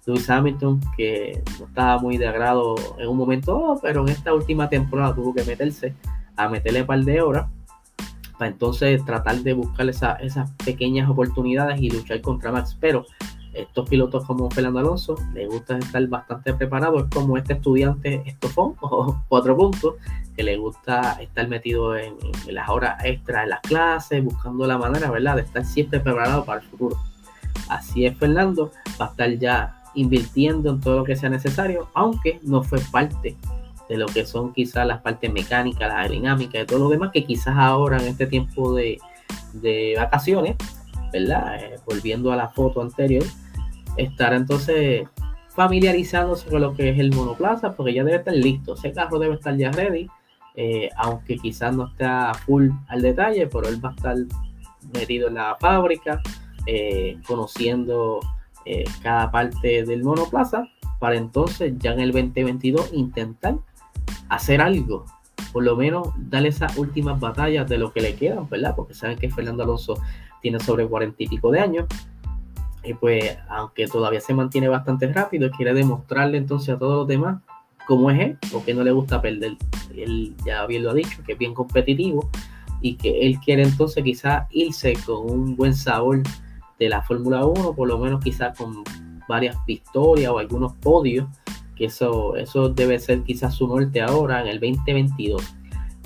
Lewis 0.07 0.28
Hamilton 0.28 0.80
que 0.97 1.42
no 1.59 1.66
estaba 1.66 1.99
muy 1.99 2.16
de 2.16 2.28
agrado 2.28 2.76
en 2.99 3.09
un 3.09 3.16
momento, 3.16 3.78
pero 3.83 4.02
en 4.02 4.09
esta 4.09 4.33
última 4.35 4.68
temporada 4.68 5.14
tuvo 5.14 5.35
que 5.35 5.45
meterse 5.45 5.95
a 6.37 6.49
meterle 6.49 6.83
un 6.83 6.87
par 6.87 7.00
de 7.00 7.21
horas 7.21 7.47
para 8.38 8.50
entonces 8.50 9.04
tratar 9.04 9.37
de 9.38 9.52
buscar 9.52 9.88
esas 9.88 10.50
pequeñas 10.64 11.11
oportunidades 11.11 11.80
y 11.80 11.90
luchar 11.90 12.21
contra 12.21 12.52
Max. 12.52 12.76
Pero 12.80 13.04
estos 13.60 13.88
pilotos 13.88 14.24
como 14.24 14.50
Fernando 14.50 14.78
Alonso 14.80 15.16
les 15.34 15.48
gusta 15.48 15.78
estar 15.78 16.06
bastante 16.06 16.54
preparados, 16.54 17.04
es 17.04 17.10
como 17.10 17.36
este 17.36 17.54
estudiante 17.54 18.22
estofón 18.26 18.74
o 18.80 19.22
cuatro 19.28 19.56
puntos 19.56 19.94
que 20.36 20.42
le 20.42 20.56
gusta 20.56 21.18
estar 21.20 21.48
metido 21.48 21.96
en, 21.96 22.14
las 22.48 22.68
horas 22.68 23.04
extras 23.04 23.44
en 23.44 23.50
las 23.50 23.60
clases, 23.60 24.24
buscando 24.24 24.66
la 24.66 24.78
manera, 24.78 25.10
¿verdad?, 25.10 25.36
de 25.36 25.42
estar 25.42 25.64
siempre 25.64 25.98
preparado 25.98 26.44
para 26.44 26.60
el 26.60 26.66
futuro. 26.66 26.96
Así 27.68 28.06
es 28.06 28.16
Fernando, 28.16 28.70
va 29.00 29.06
a 29.06 29.08
estar 29.08 29.30
ya 29.32 29.82
invirtiendo 29.94 30.70
en 30.70 30.80
todo 30.80 30.98
lo 30.98 31.04
que 31.04 31.16
sea 31.16 31.28
necesario, 31.28 31.88
aunque 31.92 32.38
no 32.42 32.62
fue 32.62 32.78
parte 32.92 33.37
de 33.88 33.96
lo 33.96 34.06
que 34.06 34.24
son 34.26 34.52
quizás 34.52 34.87
las 34.87 35.00
partes 35.00 35.33
mecánicas, 35.33 35.88
las 35.88 35.98
aerodinámicas 35.98 36.62
y 36.62 36.66
todo 36.66 36.78
lo 36.78 36.88
demás, 36.88 37.11
que 37.12 37.24
quizás 37.24 37.56
ahora 37.56 37.96
en 37.98 38.09
este 38.09 38.26
tiempo 38.26 38.74
de, 38.74 38.98
vacaciones, 39.96 40.56
¿verdad? 41.12 41.56
Eh, 41.56 41.80
volviendo 41.87 42.30
a 42.30 42.37
la 42.37 42.48
foto 42.48 42.83
anterior, 42.83 43.24
estará 43.98 44.37
entonces 44.37 45.06
familiarizándose 45.48 46.48
con 46.48 46.62
lo 46.62 46.74
que 46.74 46.90
es 46.90 46.98
el 46.98 47.12
monoplaza, 47.12 47.74
porque 47.74 47.92
ya 47.92 48.04
debe 48.04 48.18
estar 48.18 48.34
listo, 48.34 48.74
ese 48.74 48.92
carro 48.92 49.18
debe 49.18 49.34
estar 49.34 49.56
ya 49.56 49.70
ready, 49.72 50.08
eh, 50.54 50.88
aunque 50.96 51.37
quizás 51.37 51.74
no 51.74 51.88
esté 51.88 52.06
full 52.46 52.70
al 52.88 53.02
detalle, 53.02 53.46
pero 53.48 53.68
él 53.68 53.84
va 53.84 53.90
a 53.90 53.92
estar 53.92 54.16
metido 54.94 55.28
en 55.28 55.34
la 55.34 55.56
fábrica, 55.61 56.22
eh, 56.66 57.18
conociendo 57.26 58.20
eh, 58.64 58.84
cada 59.02 59.30
parte 59.30 59.84
del 59.84 60.04
monoplaza 60.04 60.68
para 60.98 61.16
entonces 61.16 61.74
ya 61.78 61.92
en 61.92 62.00
el 62.00 62.12
2022 62.12 62.92
intentar 62.92 63.56
hacer 64.28 64.61
algo, 64.61 65.06
por 65.52 65.64
lo 65.64 65.76
menos 65.76 66.08
darle 66.16 66.48
esas 66.48 66.76
últimas 66.76 67.18
batallas 67.18 67.68
de 67.68 67.78
lo 67.78 67.92
que 67.92 68.00
le 68.00 68.14
quedan, 68.14 68.48
¿verdad? 68.48 68.74
Porque 68.76 68.94
saben 68.94 69.18
que 69.18 69.30
Fernando 69.30 69.62
Alonso 69.62 69.94
tiene 70.42 70.61
sobre 70.61 70.87
cuarenta 70.87 71.22
y 71.22 71.28
pico 71.28 71.50
de 71.50 71.61
años. 71.61 71.87
Y 72.88 72.94
pues, 72.94 73.37
aunque 73.51 73.87
todavía 73.87 74.20
se 74.20 74.33
mantiene 74.33 74.66
bastante 74.66 75.12
rápido, 75.12 75.51
quiere 75.51 75.74
demostrarle 75.74 76.38
entonces 76.38 76.74
a 76.74 76.79
todos 76.79 76.96
los 76.96 77.07
demás 77.07 77.42
cómo 77.87 78.11
es 78.11 78.18
él, 78.18 78.38
porque 78.51 78.72
no 78.72 78.83
le 78.83 78.92
gusta 78.92 79.20
perder. 79.20 79.59
Él 79.94 80.35
ya 80.42 80.64
bien 80.64 80.85
lo 80.85 80.92
ha 80.92 80.94
dicho, 80.94 81.22
que 81.22 81.33
es 81.33 81.38
bien 81.38 81.53
competitivo 81.53 82.31
y 82.81 82.94
que 82.94 83.27
él 83.27 83.38
quiere 83.40 83.64
entonces 83.64 84.03
quizás 84.03 84.46
irse 84.53 84.94
con 85.05 85.31
un 85.31 85.55
buen 85.55 85.74
sabor 85.74 86.22
de 86.79 86.88
la 86.88 87.03
Fórmula 87.03 87.44
1, 87.44 87.74
por 87.74 87.88
lo 87.88 87.98
menos 87.98 88.24
quizás 88.24 88.57
con 88.57 88.83
varias 89.29 89.57
victorias 89.66 90.33
o 90.33 90.38
algunos 90.38 90.72
podios, 90.77 91.29
que 91.77 91.87
eso, 91.87 92.37
eso 92.37 92.70
debe 92.70 92.98
ser 92.98 93.22
quizás 93.22 93.55
su 93.55 93.68
norte 93.68 94.01
ahora 94.01 94.40
en 94.40 94.48
el 94.48 94.61
2022. 94.61 95.42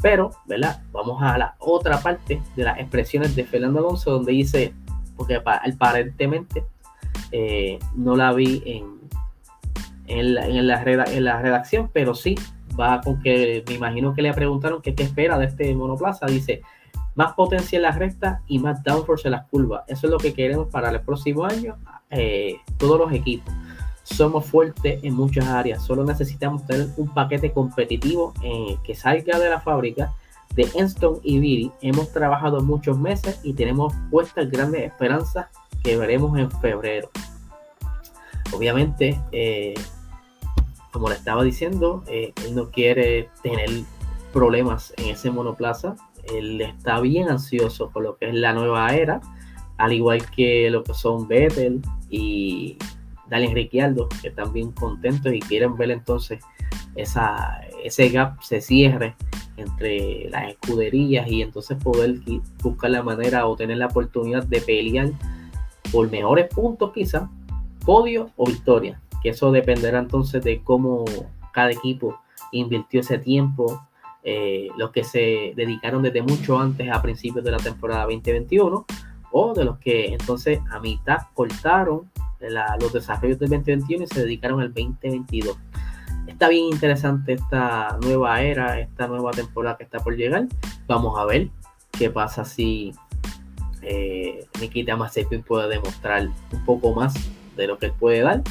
Pero, 0.02 0.30
¿verdad? 0.46 0.82
Vamos 0.90 1.22
a 1.22 1.38
la 1.38 1.54
otra 1.60 2.00
parte 2.00 2.42
de 2.56 2.64
las 2.64 2.80
expresiones 2.80 3.36
de 3.36 3.44
Fernando 3.44 3.78
Alonso, 3.78 4.10
donde 4.10 4.32
dice, 4.32 4.74
porque 5.16 5.36
aparentemente 5.36 6.64
eh, 7.32 7.78
no 7.96 8.16
la 8.16 8.32
vi 8.32 8.62
en, 8.64 9.00
en, 10.06 10.34
la, 10.34 10.46
en, 10.46 10.66
la, 10.66 11.04
en 11.04 11.24
la 11.24 11.42
redacción, 11.42 11.90
pero 11.92 12.14
sí 12.14 12.36
va 12.78 13.00
con 13.00 13.20
que 13.20 13.64
me 13.66 13.74
imagino 13.74 14.14
que 14.14 14.22
le 14.22 14.32
preguntaron 14.32 14.80
qué 14.82 14.94
espera 14.96 15.38
de 15.38 15.46
este 15.46 15.74
monoplaza. 15.74 16.26
Dice, 16.26 16.62
más 17.14 17.34
potencia 17.34 17.76
en 17.76 17.82
las 17.82 17.96
rectas 17.96 18.40
y 18.46 18.58
más 18.58 18.82
downforce 18.82 19.28
en 19.28 19.32
las 19.32 19.46
curvas. 19.48 19.84
Eso 19.86 20.06
es 20.06 20.10
lo 20.10 20.18
que 20.18 20.32
queremos 20.32 20.68
para 20.68 20.90
el 20.90 21.00
próximo 21.00 21.44
año, 21.44 21.76
eh, 22.10 22.56
todos 22.78 22.98
los 22.98 23.12
equipos. 23.12 23.52
Somos 24.02 24.46
fuertes 24.46 25.02
en 25.02 25.14
muchas 25.14 25.46
áreas, 25.46 25.84
solo 25.84 26.04
necesitamos 26.04 26.66
tener 26.66 26.88
un 26.96 27.12
paquete 27.12 27.52
competitivo 27.52 28.34
eh, 28.42 28.76
que 28.84 28.94
salga 28.94 29.38
de 29.38 29.48
la 29.48 29.60
fábrica 29.60 30.12
de 30.54 30.68
Enston 30.74 31.20
y 31.22 31.38
Viri. 31.38 31.72
Hemos 31.80 32.12
trabajado 32.12 32.60
muchos 32.60 32.98
meses 32.98 33.40
y 33.42 33.54
tenemos 33.54 33.94
puestas 34.10 34.50
grandes 34.50 34.82
esperanzas 34.82 35.46
que 35.82 35.96
veremos 35.96 36.38
en 36.38 36.50
febrero. 36.50 37.10
Obviamente, 38.52 39.20
eh, 39.32 39.74
como 40.90 41.08
le 41.08 41.14
estaba 41.14 41.42
diciendo, 41.42 42.04
él 42.06 42.32
no 42.52 42.70
quiere 42.70 43.30
tener 43.42 43.70
problemas 44.32 44.92
en 44.98 45.10
ese 45.10 45.30
monoplaza 45.30 45.96
él 46.24 46.60
está 46.60 47.00
bien 47.00 47.28
ansioso 47.28 47.90
por 47.90 48.02
lo 48.02 48.16
que 48.16 48.28
es 48.28 48.34
la 48.34 48.52
nueva 48.52 48.94
era, 48.94 49.20
al 49.78 49.92
igual 49.92 50.28
que 50.30 50.70
lo 50.70 50.84
que 50.84 50.94
son 50.94 51.26
Vettel 51.26 51.82
y 52.10 52.76
Daniel 53.28 53.52
Ricciardo, 53.52 54.08
que 54.20 54.28
están 54.28 54.52
bien 54.52 54.72
contentos 54.72 55.32
y 55.32 55.40
quieren 55.40 55.76
ver 55.76 55.90
entonces 55.90 56.44
esa, 56.94 57.60
ese 57.82 58.08
gap 58.10 58.40
se 58.42 58.60
cierre 58.60 59.16
entre 59.56 60.28
las 60.30 60.50
escuderías 60.50 61.28
y 61.28 61.42
entonces 61.42 61.76
poder 61.82 62.20
buscar 62.62 62.90
la 62.90 63.02
manera 63.02 63.46
o 63.46 63.56
tener 63.56 63.78
la 63.78 63.86
oportunidad 63.86 64.44
de 64.44 64.60
pelear 64.60 65.10
por 65.92 66.10
mejores 66.10 66.48
puntos 66.48 66.92
quizás, 66.92 67.28
podio 67.84 68.30
o 68.36 68.46
victoria, 68.46 69.00
que 69.22 69.28
eso 69.30 69.52
dependerá 69.52 69.98
entonces 69.98 70.42
de 70.42 70.62
cómo 70.62 71.04
cada 71.52 71.70
equipo 71.70 72.18
invirtió 72.50 73.00
ese 73.00 73.18
tiempo 73.18 73.86
eh, 74.24 74.68
los 74.76 74.90
que 74.90 75.04
se 75.04 75.52
dedicaron 75.56 76.02
desde 76.02 76.22
mucho 76.22 76.58
antes 76.58 76.90
a 76.90 77.02
principios 77.02 77.44
de 77.44 77.50
la 77.50 77.58
temporada 77.58 78.04
2021 78.04 78.86
o 79.32 79.54
de 79.54 79.64
los 79.64 79.78
que 79.78 80.12
entonces 80.12 80.60
a 80.70 80.78
mitad 80.78 81.18
cortaron 81.34 82.10
los 82.80 82.92
desarrollos 82.92 83.38
del 83.38 83.50
2021 83.50 84.04
y 84.04 84.06
se 84.06 84.20
dedicaron 84.20 84.60
al 84.60 84.72
2022. 84.74 85.56
Está 86.26 86.48
bien 86.48 86.66
interesante 86.66 87.34
esta 87.34 87.98
nueva 88.02 88.40
era, 88.42 88.80
esta 88.80 89.06
nueva 89.06 89.30
temporada 89.30 89.76
que 89.76 89.84
está 89.84 89.98
por 90.00 90.16
llegar. 90.16 90.46
Vamos 90.86 91.18
a 91.18 91.24
ver 91.24 91.50
qué 91.92 92.10
pasa 92.10 92.44
si 92.44 92.92
eh, 93.82 94.46
Nikita 94.60 94.96
Mazepin 94.96 95.42
puede 95.42 95.68
demostrar 95.68 96.28
un 96.52 96.64
poco 96.64 96.94
más 96.94 97.14
de 97.56 97.66
lo 97.66 97.78
que 97.78 97.86
él 97.86 97.92
puede 97.98 98.20
dar. 98.20 98.42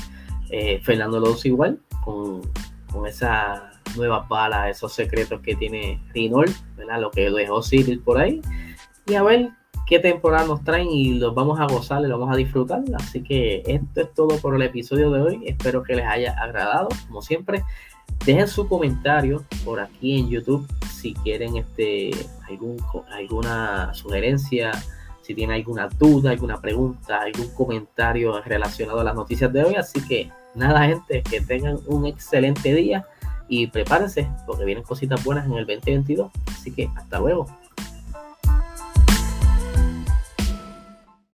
Eh, 0.49 0.81
Fernando 0.83 1.17
Alonso 1.17 1.47
igual, 1.47 1.79
con, 2.03 2.41
con 2.91 3.07
esa 3.07 3.71
nuevas 3.95 4.27
balas, 4.27 4.69
esos 4.69 4.93
secretos 4.93 5.41
que 5.41 5.55
tiene 5.55 6.01
Renault, 6.13 6.51
¿verdad? 6.75 7.01
Lo 7.01 7.11
que 7.11 7.29
dejó 7.29 7.61
Cyril 7.61 7.99
por 7.99 8.19
ahí. 8.19 8.41
Y 9.07 9.15
a 9.15 9.23
ver 9.23 9.49
qué 9.87 9.99
temporada 9.99 10.45
nos 10.45 10.63
traen 10.63 10.87
y 10.89 11.15
los 11.15 11.33
vamos 11.35 11.59
a 11.59 11.65
gozar, 11.65 12.01
los 12.01 12.19
vamos 12.19 12.33
a 12.33 12.37
disfrutar. 12.37 12.81
Así 12.95 13.23
que 13.23 13.63
esto 13.65 14.01
es 14.01 14.13
todo 14.13 14.37
por 14.37 14.55
el 14.55 14.61
episodio 14.61 15.11
de 15.11 15.21
hoy. 15.21 15.43
Espero 15.45 15.83
que 15.83 15.95
les 15.95 16.05
haya 16.05 16.31
agradado. 16.39 16.89
Como 17.07 17.21
siempre, 17.21 17.63
dejen 18.25 18.47
su 18.47 18.67
comentario 18.67 19.43
por 19.65 19.79
aquí 19.79 20.19
en 20.19 20.29
YouTube 20.29 20.67
si 20.89 21.13
quieren 21.15 21.57
este, 21.57 22.11
algún, 22.47 22.77
alguna 23.11 23.93
sugerencia, 23.93 24.71
si 25.21 25.35
tienen 25.35 25.55
alguna 25.55 25.87
duda, 25.87 26.31
alguna 26.31 26.59
pregunta, 26.59 27.21
algún 27.21 27.49
comentario 27.53 28.41
relacionado 28.41 29.01
a 29.01 29.03
las 29.03 29.15
noticias 29.15 29.51
de 29.51 29.63
hoy. 29.63 29.75
Así 29.75 30.01
que 30.07 30.31
nada, 30.55 30.85
gente, 30.85 31.23
que 31.23 31.41
tengan 31.41 31.79
un 31.87 32.05
excelente 32.05 32.73
día 32.73 33.05
y 33.47 33.67
prepárense 33.67 34.29
porque 34.45 34.65
vienen 34.65 34.83
cositas 34.83 35.23
buenas 35.23 35.45
en 35.45 35.53
el 35.53 35.65
2022. 35.65 36.31
Así 36.47 36.71
que 36.71 36.89
hasta 36.95 37.19
luego. 37.19 37.47